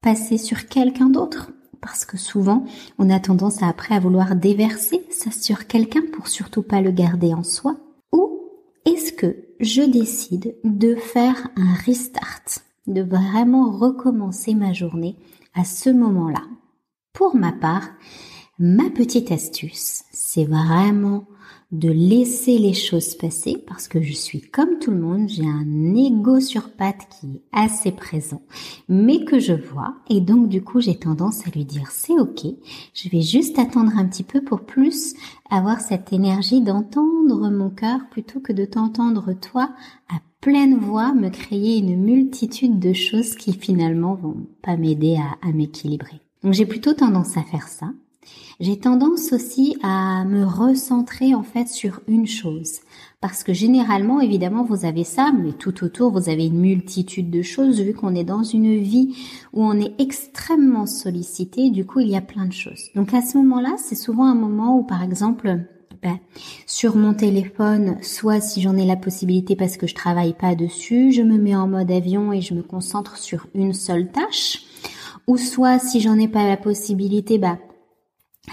passer 0.00 0.38
sur 0.38 0.68
quelqu'un 0.68 1.10
d'autre? 1.10 1.50
Parce 1.82 2.06
que 2.06 2.16
souvent, 2.16 2.64
on 2.98 3.10
a 3.10 3.20
tendance 3.20 3.62
à 3.62 3.68
après 3.68 3.94
à 3.94 4.00
vouloir 4.00 4.34
déverser 4.36 5.04
ça 5.10 5.30
sur 5.30 5.66
quelqu'un 5.66 6.02
pour 6.14 6.28
surtout 6.28 6.62
pas 6.62 6.80
le 6.80 6.92
garder 6.92 7.34
en 7.34 7.42
soi. 7.42 7.76
Ou 8.14 8.40
est-ce 8.86 9.12
que 9.12 9.45
je 9.60 9.82
décide 9.82 10.56
de 10.64 10.94
faire 10.94 11.48
un 11.56 11.74
restart 11.84 12.60
de 12.86 13.02
vraiment 13.02 13.70
recommencer 13.70 14.54
ma 14.54 14.72
journée 14.72 15.16
à 15.54 15.64
ce 15.64 15.90
moment-là. 15.90 16.42
Pour 17.12 17.34
ma 17.34 17.52
part, 17.52 17.88
ma 18.58 18.90
petite 18.90 19.32
astuce, 19.32 20.04
c'est 20.12 20.44
vraiment 20.44 21.26
de 21.72 21.90
laisser 21.90 22.58
les 22.58 22.74
choses 22.74 23.14
passer 23.14 23.56
parce 23.66 23.88
que 23.88 24.00
je 24.00 24.12
suis 24.12 24.40
comme 24.40 24.78
tout 24.78 24.92
le 24.92 25.00
monde, 25.00 25.28
j'ai 25.28 25.46
un 25.46 25.94
ego 25.96 26.38
sur 26.40 26.70
patte 26.70 27.08
qui 27.10 27.26
est 27.26 27.42
assez 27.52 27.90
présent, 27.90 28.42
mais 28.88 29.24
que 29.24 29.40
je 29.40 29.52
vois 29.52 29.96
et 30.08 30.20
donc 30.20 30.48
du 30.48 30.62
coup 30.62 30.80
j'ai 30.80 30.96
tendance 30.96 31.46
à 31.46 31.50
lui 31.50 31.64
dire 31.64 31.90
c'est 31.90 32.18
ok, 32.18 32.46
je 32.94 33.08
vais 33.08 33.22
juste 33.22 33.58
attendre 33.58 33.92
un 33.96 34.06
petit 34.06 34.22
peu 34.22 34.42
pour 34.42 34.60
plus 34.60 35.14
avoir 35.50 35.80
cette 35.80 36.12
énergie 36.12 36.60
d'entendre 36.60 37.50
mon 37.50 37.70
cœur 37.70 38.00
plutôt 38.10 38.40
que 38.40 38.52
de 38.52 38.64
t'entendre 38.64 39.32
toi 39.32 39.70
à 40.08 40.20
pleine 40.40 40.76
voix 40.76 41.12
me 41.12 41.30
créer 41.30 41.78
une 41.78 41.96
multitude 41.96 42.78
de 42.78 42.92
choses 42.92 43.34
qui 43.34 43.52
finalement 43.52 44.14
vont 44.14 44.46
pas 44.62 44.76
m'aider 44.76 45.16
à, 45.16 45.48
à 45.48 45.50
m'équilibrer. 45.50 46.20
Donc 46.44 46.52
j'ai 46.52 46.66
plutôt 46.66 46.92
tendance 46.92 47.36
à 47.36 47.42
faire 47.42 47.66
ça. 47.66 47.90
J'ai 48.58 48.78
tendance 48.78 49.34
aussi 49.34 49.76
à 49.82 50.24
me 50.24 50.44
recentrer 50.44 51.34
en 51.34 51.42
fait 51.42 51.68
sur 51.68 52.00
une 52.08 52.26
chose. 52.26 52.80
Parce 53.20 53.42
que 53.42 53.52
généralement, 53.52 54.20
évidemment, 54.20 54.64
vous 54.64 54.86
avez 54.86 55.04
ça, 55.04 55.30
mais 55.32 55.52
tout 55.52 55.84
autour, 55.84 56.10
vous 56.12 56.30
avez 56.30 56.46
une 56.46 56.60
multitude 56.60 57.30
de 57.30 57.42
choses, 57.42 57.80
vu 57.80 57.92
qu'on 57.92 58.14
est 58.14 58.24
dans 58.24 58.44
une 58.44 58.78
vie 58.78 59.14
où 59.52 59.62
on 59.62 59.78
est 59.78 60.00
extrêmement 60.00 60.86
sollicité, 60.86 61.70
du 61.70 61.84
coup, 61.84 62.00
il 62.00 62.08
y 62.08 62.16
a 62.16 62.22
plein 62.22 62.46
de 62.46 62.52
choses. 62.52 62.90
Donc 62.94 63.12
à 63.12 63.20
ce 63.20 63.36
moment-là, 63.38 63.74
c'est 63.78 63.94
souvent 63.94 64.24
un 64.24 64.34
moment 64.34 64.78
où, 64.78 64.84
par 64.84 65.02
exemple, 65.02 65.60
ben, 66.02 66.18
sur 66.66 66.96
mon 66.96 67.14
téléphone, 67.14 67.98
soit 68.00 68.40
si 68.40 68.62
j'en 68.62 68.76
ai 68.76 68.86
la 68.86 68.96
possibilité 68.96 69.56
parce 69.56 69.76
que 69.76 69.86
je 69.86 69.94
travaille 69.94 70.34
pas 70.34 70.54
dessus, 70.54 71.12
je 71.12 71.22
me 71.22 71.36
mets 71.36 71.56
en 71.56 71.68
mode 71.68 71.90
avion 71.90 72.32
et 72.32 72.40
je 72.40 72.54
me 72.54 72.62
concentre 72.62 73.18
sur 73.18 73.48
une 73.54 73.72
seule 73.72 74.10
tâche, 74.10 74.62
ou 75.26 75.36
soit 75.36 75.78
si 75.78 76.00
j'en 76.00 76.18
ai 76.18 76.28
pas 76.28 76.46
la 76.46 76.56
possibilité, 76.56 77.38
bah 77.38 77.58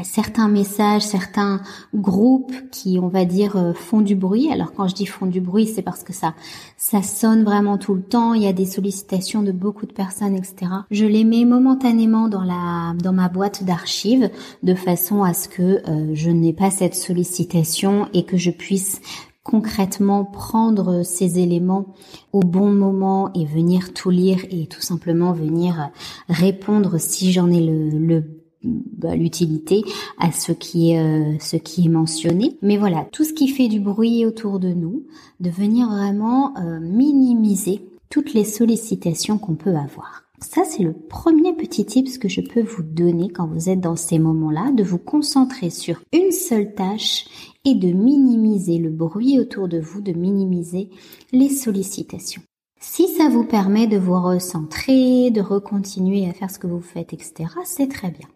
certains 0.02 0.48
messages, 0.48 1.04
certains 1.04 1.62
groupes 1.94 2.54
qui, 2.72 2.98
on 3.00 3.10
va 3.10 3.26
dire, 3.26 3.56
euh, 3.56 3.74
font 3.74 4.02
du 4.02 4.16
bruit. 4.16 4.52
Alors 4.52 4.74
quand 4.74 4.88
je 4.88 4.96
dis 4.96 5.06
font 5.06 5.28
du 5.28 5.40
bruit, 5.40 5.68
c'est 5.68 5.84
parce 5.84 6.04
que 6.04 6.14
ça, 6.14 6.34
ça 6.78 7.04
sonne 7.04 7.44
vraiment 7.44 7.78
tout 7.78 7.94
le 7.94 8.02
temps. 8.02 8.34
Il 8.34 8.42
y 8.42 8.48
a 8.48 8.54
des 8.54 8.66
sollicitations 8.66 9.44
de 9.44 9.52
beaucoup 9.52 9.86
de 9.86 9.94
personnes, 9.94 10.36
etc. 10.36 10.72
Je 10.90 11.06
les 11.06 11.24
mets 11.24 11.46
momentanément 11.46 12.28
dans 12.28 12.44
la, 12.44 12.96
dans 13.04 13.14
ma 13.14 13.30
boîte 13.30 13.64
d'archives 13.64 14.32
de 14.64 14.74
façon 14.74 15.24
à 15.24 15.34
ce 15.34 15.48
que 15.48 15.88
euh, 15.88 16.12
je 16.16 16.32
n'ai 16.32 16.54
pas 16.54 16.72
cette 16.72 16.96
sollicitation 16.96 18.08
et 18.14 18.26
que 18.26 18.38
je 18.38 18.50
puisse 18.50 19.00
concrètement 19.44 20.24
prendre 20.24 21.04
ces 21.04 21.38
éléments 21.38 21.94
au 22.32 22.40
bon 22.40 22.72
moment 22.72 23.32
et 23.34 23.46
venir 23.46 23.94
tout 23.94 24.10
lire 24.10 24.40
et 24.50 24.68
tout 24.68 24.82
simplement 24.82 25.34
venir 25.34 25.90
répondre 26.30 26.98
si 26.98 27.34
j'en 27.34 27.52
ai 27.52 27.60
le, 27.60 27.90
le 27.90 28.43
l'utilité 28.63 29.84
à 30.17 30.32
ce 30.32 30.51
qui 30.51 30.91
est 30.91 31.00
euh, 31.00 31.38
ce 31.39 31.58
qui 31.58 31.86
est 31.86 31.89
mentionné. 31.89 32.58
Mais 32.62 32.77
voilà, 32.77 33.08
tout 33.12 33.24
ce 33.24 33.34
qui 33.34 33.48
fait 33.48 33.67
du 33.67 33.79
bruit 33.79 34.25
autour 34.25 34.60
de 34.60 34.70
nous, 34.70 35.05
de 35.39 35.50
venir 35.50 35.89
vraiment 35.89 36.55
euh, 36.58 36.79
minimiser 36.79 37.82
toutes 38.10 38.34
les 38.34 38.46
sollicitations 38.46 39.38
qu'on 39.38 39.55
peut 39.55 39.75
avoir. 39.75 40.24
Ça, 40.39 40.63
c'est 40.65 40.84
le 40.84 40.93
premier 40.93 41.53
petit 41.53 41.86
tip 41.86 42.20
que 42.20 42.27
je 42.27 42.41
peux 42.41 42.62
vous 42.62 42.84
donner 42.84 43.29
quand 43.29 43.48
vous 43.48 43.70
êtes 43.70 43.79
dans 43.79 43.96
ces 43.96 44.20
moments-là, 44.20 44.72
de 44.72 44.84
vous 44.84 44.98
concentrer 44.98 45.70
sur 45.70 46.01
une 46.12 46.32
seule 46.32 46.75
tâche 46.75 47.25
et 47.63 47.75
de 47.75 47.93
minimiser 47.93 48.77
le 48.77 48.89
bruit 48.89 49.39
autour 49.39 49.70
de 49.70 49.79
vous, 49.79 50.01
de 50.01 50.12
minimiser 50.12 50.89
les 51.32 51.50
sollicitations. 51.50 52.41
Si 52.79 53.08
ça 53.08 53.29
vous 53.29 53.46
permet 53.46 53.88
de 53.88 53.98
vous 53.98 54.22
recentrer, 54.22 55.32
de 55.32 55.39
recontinuer 55.39 56.27
à 56.29 56.34
faire 56.34 56.51
ce 56.51 56.60
que 56.60 56.67
vous 56.67 56.82
faites, 56.82 57.13
etc., 57.13 57.46
c'est 57.63 57.88
très 57.88 58.12
bien. 58.12 58.27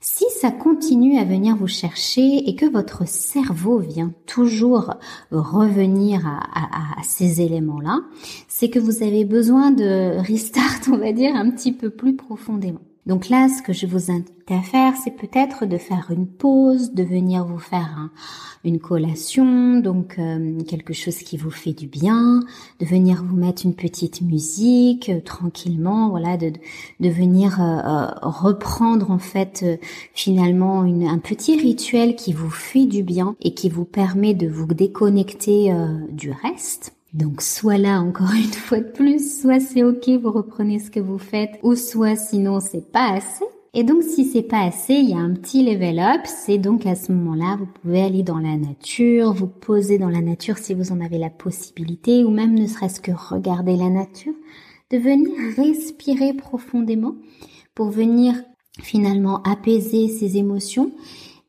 Si 0.00 0.24
ça 0.40 0.50
continue 0.50 1.18
à 1.18 1.24
venir 1.24 1.56
vous 1.56 1.66
chercher 1.66 2.48
et 2.48 2.54
que 2.54 2.66
votre 2.66 3.06
cerveau 3.06 3.78
vient 3.78 4.12
toujours 4.26 4.94
revenir 5.30 6.24
à, 6.26 7.02
ces 7.02 7.40
éléments-là, 7.40 8.00
c'est 8.46 8.70
que 8.70 8.78
vous 8.78 9.02
avez 9.02 9.24
besoin 9.24 9.70
de 9.70 10.18
restart, 10.18 10.80
on 10.92 10.98
va 10.98 11.12
dire, 11.12 11.34
un 11.34 11.50
petit 11.50 11.72
peu 11.72 11.90
plus 11.90 12.14
profondément. 12.14 12.87
Donc 13.08 13.30
là, 13.30 13.48
ce 13.48 13.62
que 13.62 13.72
je 13.72 13.86
vous 13.86 14.10
invite 14.10 14.50
à 14.50 14.60
faire, 14.60 14.92
c'est 15.02 15.16
peut-être 15.16 15.64
de 15.64 15.78
faire 15.78 16.08
une 16.10 16.26
pause, 16.26 16.92
de 16.92 17.02
venir 17.02 17.42
vous 17.46 17.58
faire 17.58 18.10
une 18.64 18.78
collation, 18.78 19.80
donc 19.80 20.18
euh, 20.18 20.60
quelque 20.64 20.92
chose 20.92 21.16
qui 21.16 21.38
vous 21.38 21.50
fait 21.50 21.72
du 21.72 21.86
bien, 21.86 22.40
de 22.80 22.84
venir 22.84 23.24
vous 23.24 23.34
mettre 23.34 23.64
une 23.64 23.74
petite 23.74 24.20
musique 24.20 25.08
euh, 25.08 25.20
tranquillement, 25.20 26.10
voilà, 26.10 26.36
de, 26.36 26.52
de 27.00 27.08
venir 27.08 27.62
euh, 27.62 28.08
reprendre 28.20 29.10
en 29.10 29.18
fait 29.18 29.64
finalement 30.12 30.84
une, 30.84 31.08
un 31.08 31.18
petit 31.18 31.58
rituel 31.58 32.14
qui 32.14 32.34
vous 32.34 32.50
fait 32.50 32.84
du 32.84 33.02
bien 33.02 33.36
et 33.40 33.54
qui 33.54 33.70
vous 33.70 33.86
permet 33.86 34.34
de 34.34 34.48
vous 34.48 34.66
déconnecter 34.66 35.74
du 36.10 36.30
reste. 36.30 36.97
Donc 37.18 37.42
soit 37.42 37.78
là 37.78 38.00
encore 38.00 38.30
une 38.30 38.42
fois 38.52 38.78
de 38.78 38.90
plus, 38.90 39.40
soit 39.40 39.58
c'est 39.58 39.82
ok, 39.82 40.08
vous 40.22 40.30
reprenez 40.30 40.78
ce 40.78 40.88
que 40.88 41.00
vous 41.00 41.18
faites, 41.18 41.58
ou 41.64 41.74
soit 41.74 42.14
sinon 42.14 42.60
c'est 42.60 42.92
pas 42.92 43.10
assez. 43.10 43.44
Et 43.74 43.82
donc 43.82 44.04
si 44.04 44.24
c'est 44.24 44.42
pas 44.42 44.62
assez, 44.62 44.94
il 44.94 45.10
y 45.10 45.14
a 45.14 45.18
un 45.18 45.34
petit 45.34 45.64
level 45.64 45.98
up, 45.98 46.20
c'est 46.24 46.58
donc 46.58 46.86
à 46.86 46.94
ce 46.94 47.10
moment-là, 47.10 47.56
vous 47.58 47.66
pouvez 47.66 48.02
aller 48.02 48.22
dans 48.22 48.38
la 48.38 48.56
nature, 48.56 49.32
vous 49.32 49.48
poser 49.48 49.98
dans 49.98 50.08
la 50.08 50.20
nature 50.20 50.58
si 50.58 50.74
vous 50.74 50.92
en 50.92 51.00
avez 51.00 51.18
la 51.18 51.28
possibilité, 51.28 52.24
ou 52.24 52.30
même 52.30 52.54
ne 52.54 52.68
serait-ce 52.68 53.00
que 53.00 53.10
regarder 53.12 53.76
la 53.76 53.90
nature, 53.90 54.34
de 54.92 54.98
venir 54.98 55.32
respirer 55.56 56.34
profondément 56.34 57.16
pour 57.74 57.90
venir 57.90 58.36
finalement 58.80 59.42
apaiser 59.42 60.08
ses 60.08 60.36
émotions. 60.36 60.92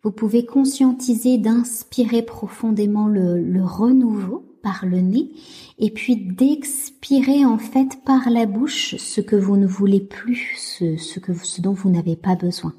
Vous 0.02 0.12
pouvez 0.12 0.48
conscientiser 0.48 1.38
d'inspirer 1.38 2.24
profondément 2.24 3.08
le, 3.08 3.40
le 3.40 3.64
renouveau 3.64 4.49
par 4.62 4.86
le 4.86 5.02
nez 5.02 5.30
et 5.78 5.90
puis 5.92 6.16
d'expirer 6.16 7.46
en 7.46 7.58
fait 7.58 8.04
par 8.06 8.30
la 8.30 8.46
bouche 8.46 8.96
ce 8.98 9.22
que 9.22 9.36
vous 9.36 9.58
ne 9.58 9.68
voulez 9.68 10.00
plus, 10.00 10.56
ce, 10.58 10.98
ce 10.98 11.20
que 11.20 11.34
ce 11.34 11.62
dont 11.62 11.74
vous 11.74 11.90
n'avez 11.90 12.16
pas 12.16 12.36
besoin. 12.36 12.74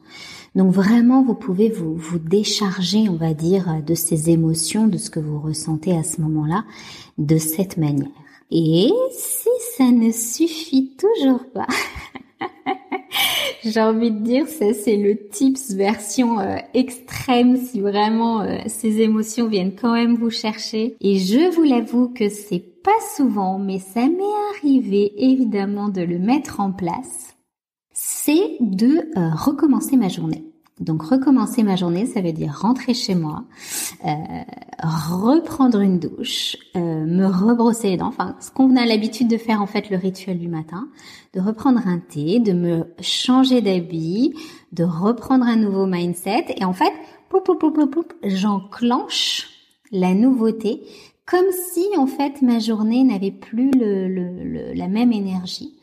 Donc 0.54 0.72
vraiment, 0.72 1.22
vous 1.22 1.34
pouvez 1.34 1.70
vous, 1.70 1.94
vous 1.94 2.18
décharger, 2.18 3.08
on 3.08 3.16
va 3.16 3.34
dire, 3.34 3.82
de 3.86 3.94
ces 3.94 4.30
émotions, 4.30 4.88
de 4.88 4.98
ce 4.98 5.10
que 5.10 5.20
vous 5.20 5.40
ressentez 5.40 5.96
à 5.96 6.02
ce 6.02 6.20
moment-là, 6.20 6.64
de 7.18 7.38
cette 7.38 7.76
manière. 7.76 8.08
Et 8.50 8.90
si 9.12 9.48
ça 9.76 9.90
ne 9.90 10.10
suffit 10.10 10.96
toujours 10.96 11.44
pas, 11.54 11.68
J'ai 13.64 13.80
envie 13.80 14.10
de 14.10 14.20
dire, 14.20 14.48
ça 14.48 14.72
c'est 14.72 14.96
le 14.96 15.28
tips 15.28 15.72
version 15.72 16.40
euh, 16.40 16.56
extrême 16.72 17.56
si 17.56 17.80
vraiment 17.80 18.40
euh, 18.40 18.58
ces 18.66 19.00
émotions 19.00 19.48
viennent 19.48 19.74
quand 19.74 19.92
même 19.92 20.16
vous 20.16 20.30
chercher. 20.30 20.96
Et 21.00 21.18
je 21.18 21.54
vous 21.54 21.64
l'avoue 21.64 22.08
que 22.08 22.28
c'est 22.28 22.64
pas 22.82 22.90
souvent, 23.16 23.58
mais 23.58 23.78
ça 23.78 24.00
m'est 24.00 24.56
arrivé 24.56 25.12
évidemment 25.18 25.88
de 25.88 26.00
le 26.00 26.18
mettre 26.18 26.60
en 26.60 26.72
place. 26.72 27.36
C'est 27.92 28.56
de 28.60 29.10
euh, 29.18 29.30
recommencer 29.34 29.96
ma 29.96 30.08
journée. 30.08 30.44
Donc 30.80 31.02
recommencer 31.02 31.62
ma 31.62 31.76
journée, 31.76 32.06
ça 32.06 32.22
veut 32.22 32.32
dire 32.32 32.58
rentrer 32.58 32.94
chez 32.94 33.14
moi, 33.14 33.44
euh, 34.06 34.14
reprendre 34.82 35.80
une 35.80 35.98
douche, 35.98 36.56
euh, 36.74 37.04
me 37.04 37.26
rebrosser 37.26 37.90
les 37.90 37.96
dents, 37.98 38.08
enfin 38.08 38.34
ce 38.40 38.50
qu'on 38.50 38.74
a 38.76 38.86
l'habitude 38.86 39.28
de 39.28 39.36
faire 39.36 39.60
en 39.60 39.66
fait 39.66 39.90
le 39.90 39.98
rituel 39.98 40.38
du 40.38 40.48
matin, 40.48 40.88
de 41.34 41.40
reprendre 41.40 41.86
un 41.86 41.98
thé, 41.98 42.40
de 42.40 42.52
me 42.52 42.84
changer 43.00 43.60
d'habit, 43.60 44.34
de 44.72 44.84
reprendre 44.84 45.44
un 45.44 45.56
nouveau 45.56 45.84
mindset. 45.84 46.46
Et 46.56 46.64
en 46.64 46.72
fait, 46.72 46.92
j'enclenche 48.24 49.48
la 49.92 50.14
nouveauté 50.14 50.82
comme 51.30 51.52
si 51.52 51.86
en 51.96 52.08
fait 52.08 52.42
ma 52.42 52.58
journée 52.58 53.04
n'avait 53.04 53.30
plus 53.30 53.70
le, 53.70 54.72
la 54.74 54.88
même 54.88 55.12
énergie. 55.12 55.74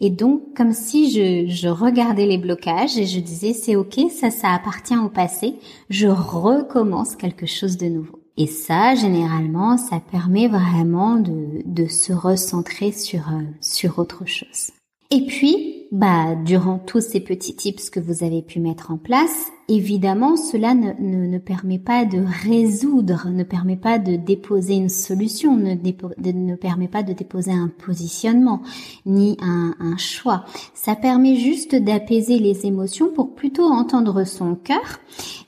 Et 0.00 0.10
donc 0.10 0.54
comme 0.56 0.72
si 0.72 1.10
je, 1.12 1.48
je 1.48 1.68
regardais 1.68 2.26
les 2.26 2.38
blocages 2.38 2.98
et 2.98 3.06
je 3.06 3.20
disais 3.20 3.52
c'est 3.52 3.76
ok, 3.76 4.00
ça 4.10 4.30
ça 4.30 4.52
appartient 4.52 4.96
au 4.98 5.08
passé, 5.08 5.54
je 5.90 6.08
recommence 6.08 7.14
quelque 7.14 7.46
chose 7.46 7.76
de 7.76 7.86
nouveau. 7.86 8.18
Et 8.38 8.46
ça, 8.46 8.94
généralement, 8.94 9.78
ça 9.78 9.98
permet 9.98 10.46
vraiment 10.46 11.16
de, 11.16 11.62
de 11.64 11.86
se 11.86 12.12
recentrer 12.12 12.92
sur, 12.92 13.30
euh, 13.30 13.40
sur 13.62 13.98
autre 13.98 14.26
chose. 14.26 14.72
Et 15.10 15.24
puis, 15.24 15.86
bah, 15.90 16.34
durant 16.44 16.78
tous 16.78 17.00
ces 17.00 17.20
petits 17.20 17.56
tips 17.56 17.88
que 17.88 17.98
vous 17.98 18.24
avez 18.24 18.42
pu 18.42 18.60
mettre 18.60 18.90
en 18.90 18.98
place, 18.98 19.46
Évidemment, 19.68 20.36
cela 20.36 20.74
ne, 20.74 20.92
ne, 21.00 21.38
permet 21.38 21.80
pas 21.80 22.04
de 22.04 22.22
résoudre, 22.44 23.28
ne 23.30 23.42
permet 23.42 23.76
pas 23.76 23.98
de 23.98 24.14
déposer 24.14 24.74
une 24.74 24.88
solution, 24.88 25.56
ne, 25.56 25.74
ne 25.74 26.54
permet 26.54 26.86
pas 26.86 27.02
de 27.02 27.12
déposer 27.12 27.50
un 27.50 27.66
positionnement, 27.66 28.62
ni 29.06 29.36
un, 29.42 29.74
un 29.80 29.96
choix. 29.96 30.44
Ça 30.72 30.94
permet 30.94 31.34
juste 31.34 31.74
d'apaiser 31.74 32.38
les 32.38 32.64
émotions 32.64 33.08
pour 33.12 33.34
plutôt 33.34 33.64
entendre 33.64 34.22
son 34.22 34.54
cœur, 34.54 35.00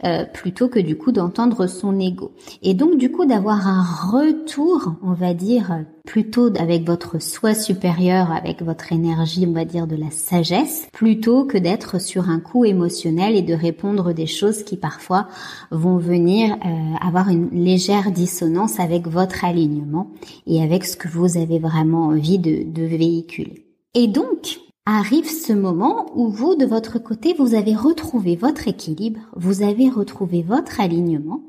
euh, 0.05 0.25
plutôt 0.25 0.69
que 0.69 0.81
du 0.81 0.99
coup 0.99 1.13
d'entendre 1.13 1.69
son 1.69 2.01
ego. 2.01 2.33
Et 2.63 2.75
donc 2.75 2.97
du 2.97 3.13
coup 3.13 3.25
d'avoir 3.25 3.69
un 3.69 3.85
retour, 3.85 4.95
on 5.01 5.13
va 5.13 5.33
dire, 5.33 5.85
plutôt 6.09 6.51
avec 6.59 6.87
votre 6.87 7.21
soi 7.21 7.53
supérieur, 7.53 8.33
avec 8.33 8.63
votre 8.63 8.93
énergie, 8.93 9.45
on 9.47 9.53
va 9.53 9.67
dire, 9.67 9.87
de 9.87 9.95
la 9.95 10.11
sagesse, 10.11 10.89
plutôt 10.91 11.45
que 11.45 11.59
d'être 11.59 12.01
sur 12.01 12.31
un 12.31 12.41
coup 12.41 12.65
émotionnel 12.65 13.37
et 13.37 13.43
de 13.43 13.53
répondre 13.53 14.15
des 14.15 14.27
choses 14.27 14.63
qui 14.63 14.79
parfois 14.79 15.29
vont 15.71 15.99
venir 15.99 16.55
euh, 16.65 17.07
avoir 17.07 17.29
une 17.29 17.51
légère 17.51 18.11
dissonance 18.11 18.81
avec 18.81 19.07
votre 19.07 19.45
alignement 19.45 20.11
et 20.47 20.63
avec 20.63 20.87
ce 20.87 20.97
que 20.97 21.09
vous 21.09 21.37
avez 21.37 21.59
vraiment 21.59 22.07
envie 22.07 22.39
de, 22.39 22.65
de 22.65 22.87
véhiculer. 22.87 23.67
Et 23.93 24.07
donc, 24.07 24.61
arrive 24.87 25.29
ce 25.29 25.53
moment 25.53 26.07
où 26.15 26.31
vous, 26.31 26.55
de 26.55 26.65
votre 26.65 26.99
côté, 26.99 27.35
vous 27.39 27.55
avez 27.55 27.75
retrouvé 27.75 28.35
votre 28.35 28.67
équilibre, 28.67 29.21
vous 29.37 29.61
avez 29.61 29.91
retrouvé 29.91 30.41
votre 30.41 30.81
alignement 30.81 31.43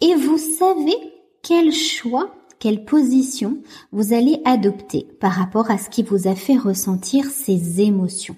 et 0.00 0.16
vous 0.16 0.38
savez 0.38 0.96
quel 1.42 1.72
choix, 1.72 2.34
quelle 2.62 2.84
position 2.84 3.58
vous 3.90 4.12
allez 4.12 4.40
adopter 4.44 5.08
par 5.18 5.32
rapport 5.32 5.68
à 5.72 5.78
ce 5.78 5.90
qui 5.90 6.04
vous 6.04 6.28
a 6.28 6.36
fait 6.36 6.56
ressentir 6.56 7.24
ces 7.24 7.80
émotions. 7.80 8.36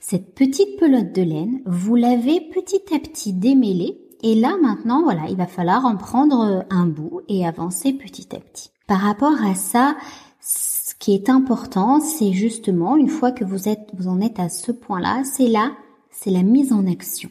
Cette 0.00 0.34
petite 0.34 0.76
pelote 0.76 1.14
de 1.14 1.22
laine, 1.22 1.62
vous 1.64 1.94
l'avez 1.94 2.40
petit 2.52 2.82
à 2.92 2.98
petit 2.98 3.32
démêlée 3.32 3.96
et 4.24 4.34
là 4.34 4.56
maintenant, 4.60 5.04
voilà, 5.04 5.28
il 5.28 5.36
va 5.36 5.46
falloir 5.46 5.84
en 5.86 5.96
prendre 5.96 6.66
un 6.68 6.86
bout 6.86 7.20
et 7.28 7.46
avancer 7.46 7.92
petit 7.92 8.34
à 8.34 8.40
petit. 8.40 8.70
Par 8.88 8.98
rapport 8.98 9.40
à 9.44 9.54
ça, 9.54 9.96
ce 10.40 10.96
qui 10.98 11.14
est 11.14 11.30
important, 11.30 12.00
c'est 12.00 12.32
justement 12.32 12.96
une 12.96 13.08
fois 13.08 13.30
que 13.30 13.44
vous 13.44 13.68
êtes, 13.68 13.88
vous 13.96 14.08
en 14.08 14.20
êtes 14.20 14.40
à 14.40 14.48
ce 14.48 14.72
point-là, 14.72 15.22
c'est 15.22 15.46
là, 15.46 15.70
c'est 16.10 16.30
la 16.30 16.42
mise 16.42 16.72
en 16.72 16.88
action. 16.88 17.30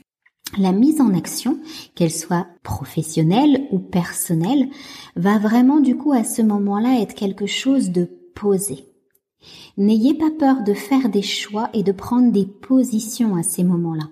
La 0.57 0.71
mise 0.71 1.01
en 1.01 1.15
action, 1.15 1.59
qu'elle 1.95 2.11
soit 2.11 2.47
professionnelle 2.61 3.67
ou 3.71 3.79
personnelle, 3.79 4.69
va 5.15 5.39
vraiment 5.39 5.79
du 5.79 5.97
coup 5.97 6.11
à 6.11 6.23
ce 6.23 6.43
moment-là 6.43 6.99
être 7.01 7.15
quelque 7.15 7.47
chose 7.47 7.89
de 7.89 8.09
posé. 8.35 8.85
N'ayez 9.77 10.13
pas 10.13 10.29
peur 10.29 10.63
de 10.63 10.73
faire 10.73 11.09
des 11.09 11.23
choix 11.23 11.69
et 11.73 11.83
de 11.83 11.91
prendre 11.91 12.31
des 12.31 12.45
positions 12.45 13.35
à 13.35 13.43
ces 13.43 13.63
moments-là. 13.63 14.09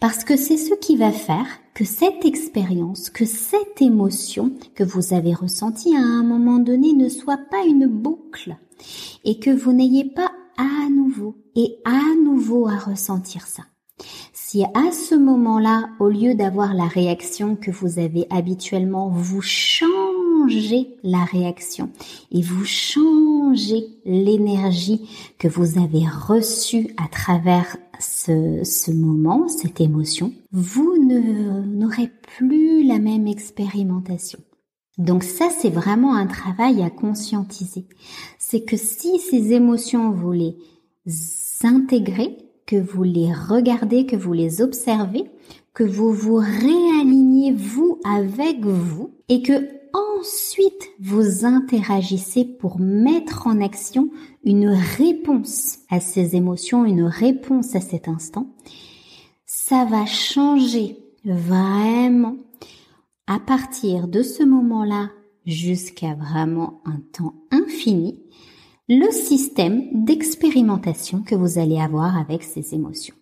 Parce 0.00 0.24
que 0.24 0.36
c'est 0.36 0.56
ce 0.56 0.74
qui 0.74 0.96
va 0.96 1.12
faire 1.12 1.46
que 1.74 1.84
cette 1.84 2.24
expérience, 2.24 3.10
que 3.10 3.24
cette 3.24 3.80
émotion 3.80 4.52
que 4.74 4.84
vous 4.84 5.14
avez 5.14 5.32
ressentie 5.32 5.94
à 5.96 6.00
un 6.00 6.24
moment 6.24 6.58
donné 6.58 6.92
ne 6.92 7.08
soit 7.08 7.40
pas 7.50 7.64
une 7.64 7.86
boucle 7.86 8.56
et 9.24 9.38
que 9.38 9.50
vous 9.50 9.72
n'ayez 9.72 10.04
pas 10.04 10.32
à 10.56 10.88
nouveau 10.90 11.36
et 11.54 11.78
à 11.84 12.00
nouveau 12.22 12.68
à 12.68 12.76
ressentir 12.76 13.46
ça. 13.46 13.62
Si 14.54 14.62
à 14.62 14.92
ce 14.92 15.16
moment-là, 15.16 15.88
au 15.98 16.08
lieu 16.08 16.36
d'avoir 16.36 16.74
la 16.74 16.86
réaction 16.86 17.56
que 17.56 17.72
vous 17.72 17.98
avez 17.98 18.28
habituellement, 18.30 19.08
vous 19.08 19.42
changez 19.42 20.94
la 21.02 21.24
réaction 21.24 21.90
et 22.30 22.40
vous 22.40 22.64
changez 22.64 23.84
l'énergie 24.04 25.10
que 25.40 25.48
vous 25.48 25.76
avez 25.82 26.06
reçue 26.06 26.94
à 27.04 27.08
travers 27.08 27.76
ce, 27.98 28.92
moment, 28.92 29.48
cette 29.48 29.80
émotion, 29.80 30.32
vous 30.52 30.98
n'aurez 30.98 32.12
plus 32.36 32.86
la 32.86 33.00
même 33.00 33.26
expérimentation. 33.26 34.38
Donc 34.98 35.24
ça, 35.24 35.48
c'est 35.50 35.68
vraiment 35.68 36.14
un 36.14 36.28
travail 36.28 36.80
à 36.84 36.90
conscientiser. 36.90 37.88
C'est 38.38 38.62
que 38.62 38.76
si 38.76 39.18
ces 39.18 39.52
émotions, 39.52 40.12
vous 40.12 40.30
les 40.30 40.56
intégrez, 41.64 42.43
que 42.66 42.76
vous 42.76 43.02
les 43.02 43.32
regardez, 43.32 44.06
que 44.06 44.16
vous 44.16 44.32
les 44.32 44.62
observez, 44.62 45.24
que 45.72 45.84
vous 45.84 46.12
vous 46.12 46.36
réalignez 46.36 47.52
vous 47.52 48.00
avec 48.04 48.64
vous 48.64 49.10
et 49.28 49.42
que 49.42 49.68
ensuite 49.92 50.90
vous 51.00 51.44
interagissez 51.44 52.44
pour 52.44 52.78
mettre 52.80 53.46
en 53.46 53.60
action 53.60 54.10
une 54.44 54.68
réponse 54.68 55.78
à 55.90 56.00
ces 56.00 56.36
émotions, 56.36 56.84
une 56.84 57.04
réponse 57.04 57.74
à 57.74 57.80
cet 57.80 58.08
instant, 58.08 58.48
ça 59.46 59.84
va 59.84 60.06
changer 60.06 60.98
vraiment 61.24 62.36
à 63.26 63.38
partir 63.38 64.08
de 64.08 64.22
ce 64.22 64.42
moment-là 64.42 65.10
jusqu'à 65.46 66.14
vraiment 66.14 66.82
un 66.84 67.00
temps 67.12 67.34
infini 67.50 68.20
le 68.88 69.10
système 69.10 70.04
d'expérimentation 70.04 71.22
que 71.22 71.34
vous 71.34 71.58
allez 71.58 71.80
avoir 71.80 72.18
avec 72.18 72.42
ces 72.42 72.74
émotions. 72.74 73.14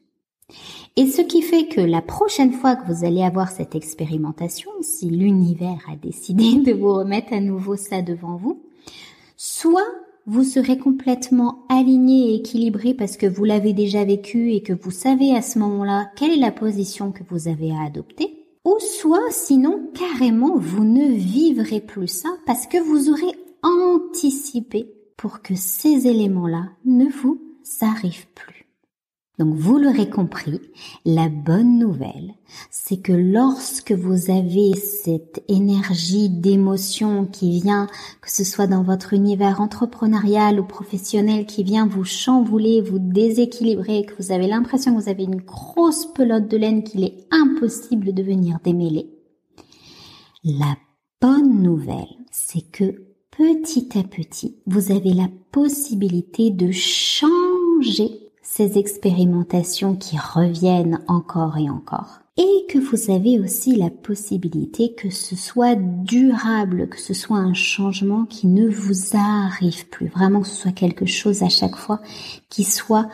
Et 0.96 1.07
ce 1.07 1.22
qui 1.22 1.40
fait 1.40 1.68
que 1.68 1.81
la 1.81 2.03
prochaine 2.03 2.53
fois 2.53 2.75
que 2.75 2.92
vous 2.92 3.05
allez 3.05 3.22
avoir 3.22 3.51
cette 3.51 3.75
expérimentation, 3.77 4.70
si 4.81 5.09
l'univers 5.09 5.79
a 5.90 5.96
décidé 5.96 6.55
de 6.64 6.72
vous 6.72 6.92
remettre 6.92 7.33
à 7.33 7.40
nouveau 7.40 7.77
ça 7.77 8.03
devant 8.03 8.37
vous, 8.37 8.62
soit 9.37 9.87
vous 10.27 10.44
serez 10.44 10.79
complètement 10.79 11.64
aligné 11.68 12.31
et 12.31 12.35
équilibré 12.37 12.94
parce 12.94 13.16
que 13.16 13.27
vous 13.27 13.44
l'avez 13.44 13.72
déjà 13.72 14.05
vécu 14.05 14.53
et 14.53 14.62
que 14.62 14.72
vous 14.72 14.90
savez 14.90 15.35
à 15.35 15.42
ce 15.42 15.59
moment-là 15.61 16.11
quelle 16.16 16.33
est 16.33 16.37
la 16.37 16.53
position 16.53 17.12
que 17.12 17.25
vous 17.29 17.48
avez 17.48 17.72
à 17.72 17.83
adopter, 17.87 18.46
ou 18.64 18.77
soit 18.79 19.31
sinon 19.31 19.90
carrément 19.94 20.57
vous 20.57 20.85
ne 20.85 21.07
vivrez 21.07 21.81
plus 21.81 22.09
ça 22.09 22.29
parce 22.46 22.66
que 22.66 22.79
vous 22.79 23.11
aurez 23.11 23.33
anticipé 23.62 24.92
pour 25.16 25.42
que 25.42 25.55
ces 25.55 26.07
éléments-là 26.07 26.70
ne 26.85 27.07
vous 27.07 27.40
arrivent 27.81 28.29
plus. 28.35 28.62
Donc 29.38 29.55
vous 29.55 29.79
l'aurez 29.79 30.11
compris, 30.11 30.61
la 31.07 31.31
bonne 31.31 31.79
nouvelle, 31.79 32.35
c'est 32.70 33.01
que 33.01 33.12
lorsque 33.12 33.92
vous 33.92 34.31
avez 34.31 34.75
cette 34.75 35.42
énergie 35.48 36.29
d'émotion 36.29 37.25
qui 37.25 37.51
vient, 37.61 37.87
que 38.20 38.31
ce 38.31 38.44
soit 38.44 38.66
dans 38.66 38.83
votre 38.83 39.14
univers 39.14 39.62
entrepreneurial 39.62 40.61
ou 40.61 40.64
professionnel, 40.64 41.46
qui 41.46 41.64
vient 41.64 41.87
vous 41.87 42.05
chambouler, 42.05 42.83
vous 42.83 42.98
déséquilibrer, 42.98 44.05
que 44.05 44.22
vous 44.22 44.33
avez 44.33 44.46
l'impression 44.46 44.94
que 44.94 45.03
vous 45.03 45.09
avez 45.09 45.25
une 45.25 45.40
grosse 45.40 46.07
pelote 46.12 46.48
de 46.48 46.59
laine 46.59 46.85
qu'il 46.85 47.03
est 47.03 47.27
impossible 47.31 48.12
de 48.12 48.22
venir 48.22 48.59
démêler, 48.62 49.11
la 50.44 50.77
bonne 51.22 51.62
nouvelle, 51.62 52.18
c'est 52.31 52.70
que 52.70 53.12
petit 53.37 53.99
à 53.99 54.03
petit, 54.03 54.57
vous 54.66 54.92
avez 54.92 55.12
la 55.12 55.29
possibilité 55.51 56.51
de 56.51 56.71
changer 56.71 58.31
ces 58.42 58.79
expérimentations 58.79 59.97
qui 59.97 60.16
reviennent 60.18 61.03
encore 61.09 61.57
et 61.57 61.71
encore. 61.71 62.21
Et 62.37 62.66
que 62.68 62.79
vous 62.79 63.11
avez 63.11 63.38
aussi 63.38 63.77
la 63.77 63.90
possibilité 63.90 64.95
que 64.95 65.11
ce 65.11 65.37
soit 65.37 65.75
durable, 65.77 66.88
que 66.88 66.99
ce 66.99 67.14
soit 67.14 67.38
un 67.38 67.55
changement 67.55 68.25
qui 68.25 68.47
ne 68.47 68.68
vous 68.68 69.16
arrive 69.16 69.88
plus. 69.88 70.09
Vraiment 70.09 70.40
que 70.40 70.49
ce 70.49 70.62
soit 70.62 70.73
quelque 70.73 71.07
chose 71.07 71.42
à 71.42 71.49
chaque 71.49 71.77
fois 71.77 72.01
qui 72.49 72.64
soit, 72.64 73.09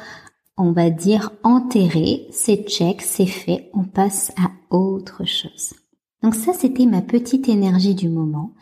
on 0.56 0.72
va 0.72 0.90
dire, 0.90 1.32
enterré. 1.42 2.26
C'est 2.30 2.64
check, 2.68 3.02
c'est 3.02 3.26
fait, 3.26 3.70
on 3.74 3.84
passe 3.84 4.32
à 4.36 4.50
autre 4.74 5.24
chose. 5.24 5.74
Donc 6.22 6.34
ça, 6.34 6.52
c'était 6.52 6.86
ma 6.86 7.00
petite 7.00 7.48
énergie 7.48 7.94
du 7.94 8.08
moment. 8.08 8.52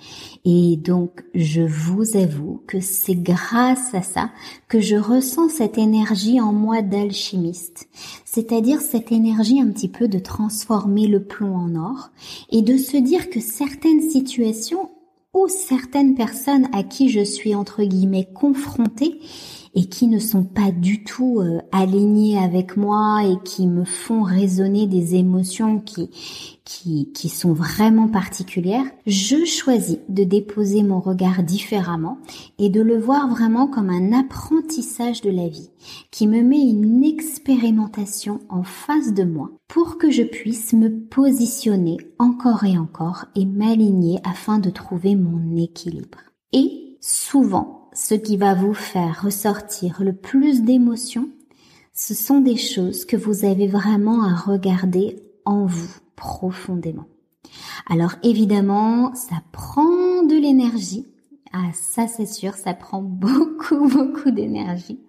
Et 0.45 0.77
donc, 0.77 1.25
je 1.35 1.62
vous 1.62 2.16
avoue 2.16 2.62
que 2.66 2.81
c'est 2.81 3.14
grâce 3.14 3.95
à 3.95 4.03
ça 4.03 4.31
que 4.69 4.79
je 4.81 4.97
ressens 4.97 5.49
cette 5.49 5.79
énergie 5.79 6.38
en 6.38 6.53
moi 6.53 6.83
d'alchimiste. 6.83 7.88
C'est-à-dire 8.27 8.83
cette 8.83 9.11
énergie 9.11 9.61
un 9.61 9.69
petit 9.69 9.88
peu 9.88 10.07
de 10.07 10.19
transformer 10.19 11.07
le 11.07 11.25
plomb 11.25 11.57
en 11.57 11.75
or 11.77 12.11
et 12.51 12.61
de 12.61 12.77
se 12.77 12.99
dire 12.99 13.31
que 13.31 13.40
certaines 13.40 14.03
situations 14.03 14.90
ou 15.33 15.49
certaines 15.49 16.14
personnes 16.14 16.69
à 16.73 16.83
qui 16.83 17.09
je 17.09 17.25
suis 17.25 17.55
entre 17.55 17.83
guillemets 17.85 18.29
confrontée 18.35 19.21
et 19.77 19.85
qui 19.85 20.09
ne 20.09 20.19
sont 20.19 20.43
pas 20.43 20.73
du 20.73 21.05
tout 21.05 21.41
euh, 21.41 21.61
alignés 21.71 22.39
avec 22.39 22.79
moi 22.79 23.23
et 23.25 23.37
qui 23.45 23.67
me 23.67 23.85
font 23.85 24.23
résonner 24.23 24.87
des 24.87 25.15
émotions 25.17 25.81
qui, 25.81 26.11
qui, 26.65 27.12
qui 27.12 27.29
sont 27.29 27.53
vraiment 27.53 28.09
particulières, 28.09 28.87
je 29.07 29.45
choisis 29.45 29.99
de 30.09 30.25
déposer 30.25 30.83
mon 30.83 30.99
regard 30.99 31.43
différemment 31.43 32.19
et 32.59 32.71
de 32.71 32.81
le 32.81 32.99
voir 32.99 33.29
vraiment 33.29 33.69
comme 33.69 33.91
un 33.91 34.19
apprentissage 34.19 35.21
de 35.21 35.31
la 35.31 35.47
vie 35.47 35.71
qui 36.11 36.27
me 36.27 36.41
met 36.43 36.62
une 36.62 37.05
expérimentation 37.05 38.41
en 38.49 38.62
face 38.62 39.12
de 39.12 39.25
moi 39.25 39.51
pour 39.69 39.99
que 39.99 40.11
je 40.11 40.23
puisse 40.23 40.73
me 40.73 40.89
positionner 40.89 41.99
encore 42.19 42.65
et 42.65 42.79
encore 42.79 43.27
et 43.35 43.45
m'aligner 43.45 44.21
afin 44.25 44.59
de 44.59 44.71
trouver 44.71 45.17
mon 45.17 45.55
équilibre. 45.57 46.19
Et 46.53 46.97
souvent, 47.01 47.86
ce 47.97 48.15
qui 48.15 48.37
va 48.37 48.53
vous 48.53 48.75
faire 48.75 49.23
ressortir 49.23 50.03
le 50.03 50.13
plus 50.13 50.61
d'émotions, 50.61 51.31
ce 51.95 52.13
sont 52.13 52.41
des 52.41 52.59
choses 52.59 53.07
que 53.07 53.17
vous 53.17 53.47
avez 53.47 53.67
vraiment 53.67 54.23
à 54.23 54.35
regarder 54.35 55.17
en 55.47 55.65
vous 55.65 55.97
profondément. 56.15 57.07
Alors 57.89 58.13
évidemment, 58.23 59.15
ça 59.15 59.37
prend 59.51 60.23
de 60.25 60.39
l'énergie. 60.39 61.07
Ah, 61.55 61.71
ça 61.73 62.07
c'est 62.07 62.27
sûr, 62.27 62.55
ça 62.55 62.75
prend 62.75 63.01
beaucoup, 63.03 63.89
beaucoup 63.89 64.31
d'énergie. 64.31 65.01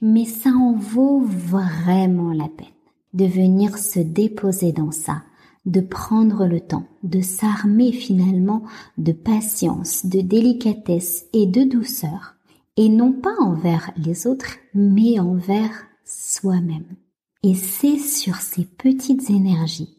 Mais 0.00 0.24
ça 0.24 0.50
en 0.50 0.72
vaut 0.72 1.20
vraiment 1.20 2.32
la 2.32 2.48
peine 2.48 2.66
de 3.12 3.26
venir 3.26 3.76
se 3.76 4.00
déposer 4.00 4.72
dans 4.72 4.90
ça, 4.90 5.22
de 5.66 5.80
prendre 5.80 6.46
le 6.46 6.60
temps, 6.60 6.86
de 7.02 7.20
s'armer 7.20 7.92
finalement 7.92 8.62
de 8.96 9.12
patience, 9.12 10.06
de 10.06 10.20
délicatesse 10.20 11.26
et 11.32 11.46
de 11.46 11.64
douceur, 11.64 12.36
et 12.76 12.88
non 12.88 13.12
pas 13.12 13.34
envers 13.40 13.90
les 13.96 14.26
autres, 14.26 14.56
mais 14.74 15.18
envers 15.18 15.84
soi-même. 16.04 16.96
Et 17.42 17.54
c'est 17.54 17.98
sur 17.98 18.36
ces 18.36 18.64
petites 18.64 19.28
énergies 19.30 19.96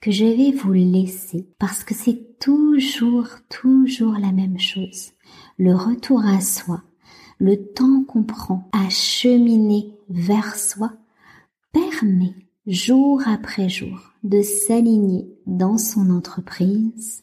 que 0.00 0.10
je 0.10 0.24
vais 0.24 0.52
vous 0.52 0.72
laisser 0.72 1.48
parce 1.58 1.82
que 1.82 1.94
c'est 1.94 2.38
toujours, 2.38 3.28
toujours 3.48 4.18
la 4.18 4.32
même 4.32 4.58
chose. 4.58 5.12
Le 5.58 5.74
retour 5.74 6.24
à 6.24 6.40
soi, 6.40 6.82
le 7.38 7.56
temps 7.72 8.04
qu'on 8.04 8.22
prend 8.22 8.68
à 8.72 8.88
cheminer 8.90 9.94
vers 10.08 10.56
soi 10.56 10.92
permet 11.72 12.34
jour 12.66 13.22
après 13.26 13.68
jour 13.68 14.12
de 14.26 14.42
s'aligner 14.42 15.28
dans 15.46 15.78
son 15.78 16.10
entreprise, 16.10 17.22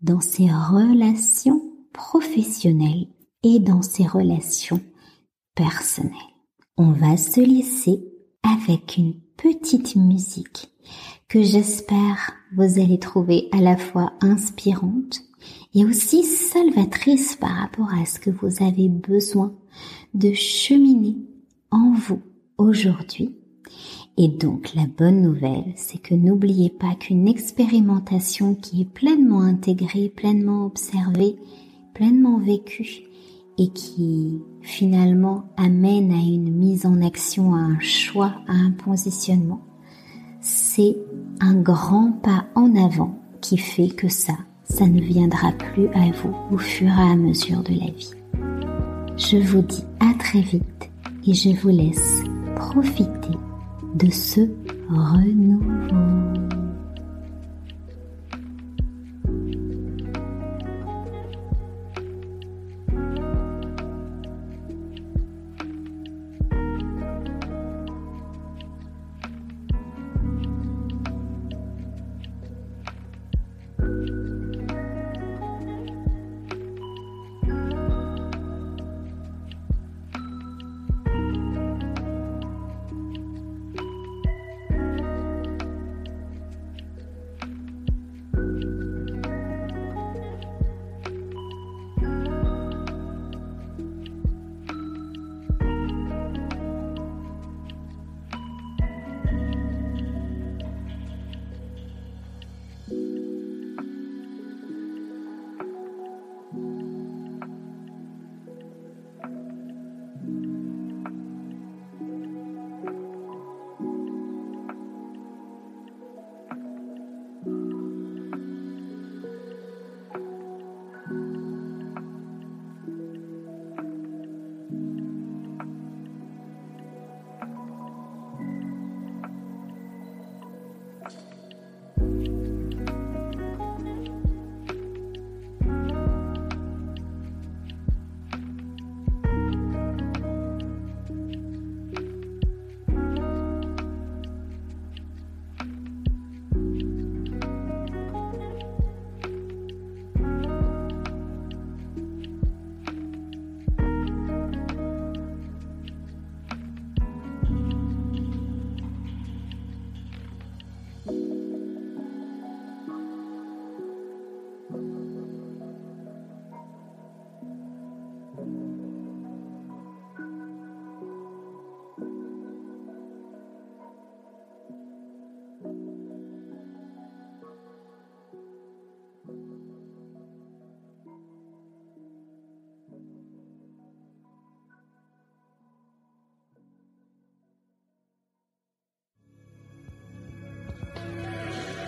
dans 0.00 0.20
ses 0.20 0.46
relations 0.48 1.62
professionnelles 1.92 3.08
et 3.42 3.58
dans 3.58 3.82
ses 3.82 4.06
relations 4.06 4.80
personnelles. 5.56 6.12
On 6.76 6.92
va 6.92 7.16
se 7.16 7.40
laisser 7.40 8.04
avec 8.44 8.96
une 8.96 9.14
petite 9.36 9.96
musique 9.96 10.70
que 11.28 11.42
j'espère 11.42 12.34
vous 12.56 12.78
allez 12.78 13.00
trouver 13.00 13.48
à 13.50 13.60
la 13.60 13.76
fois 13.76 14.12
inspirante 14.20 15.22
et 15.74 15.84
aussi 15.84 16.22
salvatrice 16.22 17.34
par 17.34 17.50
rapport 17.50 17.92
à 17.92 18.06
ce 18.06 18.20
que 18.20 18.30
vous 18.30 18.62
avez 18.62 18.88
besoin 18.88 19.52
de 20.14 20.32
cheminer 20.32 21.16
en 21.72 21.92
vous 21.94 22.22
aujourd'hui 22.58 23.34
et 24.16 24.28
donc 24.28 24.74
la 24.74 24.86
bonne 24.86 25.22
nouvelle, 25.22 25.72
c'est 25.74 26.00
que 26.00 26.14
n'oubliez 26.14 26.70
pas 26.70 26.94
qu'une 26.94 27.26
expérimentation 27.26 28.54
qui 28.54 28.82
est 28.82 28.88
pleinement 28.88 29.40
intégrée, 29.40 30.08
pleinement 30.08 30.66
observée, 30.66 31.36
pleinement 31.94 32.38
vécue 32.38 33.02
et 33.58 33.68
qui 33.68 34.40
finalement 34.62 35.44
amène 35.56 36.12
à 36.12 36.16
une 36.16 36.52
mise 36.52 36.86
en 36.86 37.02
action, 37.02 37.54
à 37.54 37.58
un 37.58 37.80
choix, 37.80 38.34
à 38.46 38.52
un 38.52 38.70
positionnement, 38.70 39.62
c'est 40.40 40.96
un 41.40 41.54
grand 41.54 42.12
pas 42.12 42.46
en 42.54 42.76
avant 42.76 43.18
qui 43.40 43.58
fait 43.58 43.88
que 43.88 44.08
ça, 44.08 44.34
ça 44.64 44.86
ne 44.86 45.00
viendra 45.00 45.52
plus 45.52 45.88
à 45.88 46.10
vous 46.12 46.34
au 46.52 46.58
fur 46.58 46.88
et 46.88 47.10
à 47.12 47.16
mesure 47.16 47.62
de 47.62 47.74
la 47.74 47.90
vie. 47.90 48.12
Je 49.16 49.38
vous 49.38 49.62
dis 49.62 49.84
à 50.00 50.14
très 50.18 50.40
vite 50.40 50.90
et 51.26 51.34
je 51.34 51.50
vous 51.50 51.68
laisse 51.68 52.22
profiter 52.56 53.38
de 53.94 54.10
ce 54.10 54.40
renouveau. 54.90 56.33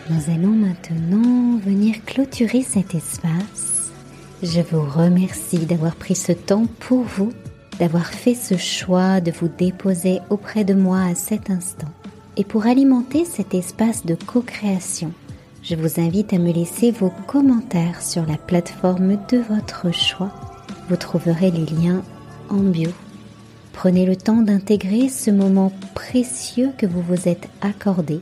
Nous 0.09 0.33
allons 0.33 0.53
maintenant 0.53 1.59
venir 1.59 1.97
clôturer 2.05 2.62
cet 2.62 2.95
espace. 2.95 3.90
Je 4.40 4.61
vous 4.61 4.83
remercie 4.83 5.66
d'avoir 5.66 5.97
pris 5.97 6.14
ce 6.14 6.31
temps 6.31 6.66
pour 6.79 7.03
vous, 7.03 7.33
d'avoir 7.81 8.07
fait 8.07 8.37
ce 8.37 8.57
choix 8.57 9.21
de 9.21 9.33
vous 9.33 9.49
déposer 9.49 10.21
auprès 10.31 10.62
de 10.62 10.75
moi 10.75 11.01
à 11.01 11.16
cet 11.16 11.51
instant. 11.51 11.88
Et 12.37 12.45
pour 12.45 12.66
alimenter 12.66 13.25
cet 13.25 13.53
espace 13.53 14.07
de 14.07 14.14
co-création, 14.14 15.11
je 15.64 15.75
vous 15.75 15.99
invite 16.01 16.33
à 16.33 16.38
me 16.38 16.53
laisser 16.53 16.92
vos 16.92 17.11
commentaires 17.27 18.01
sur 18.01 18.25
la 18.27 18.37
plateforme 18.37 19.19
de 19.29 19.38
votre 19.38 19.92
choix. 19.92 20.31
Vous 20.88 20.97
trouverez 20.97 21.51
les 21.51 21.66
liens 21.66 22.05
en 22.49 22.59
bio. 22.59 22.90
Prenez 23.73 24.07
le 24.07 24.14
temps 24.14 24.42
d'intégrer 24.42 25.09
ce 25.09 25.33
moment 25.33 25.73
précieux 25.97 26.71
que 26.79 26.87
vous 26.87 27.03
vous 27.03 27.27
êtes 27.27 27.49
accordé 27.61 28.21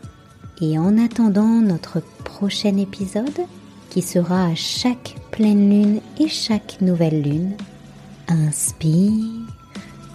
et 0.60 0.78
en 0.78 0.98
attendant 0.98 1.60
notre 1.60 2.00
prochain 2.24 2.76
épisode, 2.76 3.46
qui 3.90 4.02
sera 4.02 4.46
à 4.46 4.54
chaque 4.54 5.16
pleine 5.30 5.70
lune 5.70 6.00
et 6.18 6.28
chaque 6.28 6.80
nouvelle 6.80 7.22
lune, 7.22 7.56
inspire, 8.28 9.24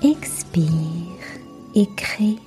expire 0.01 0.69
et 1.75 1.87
crée 1.95 2.37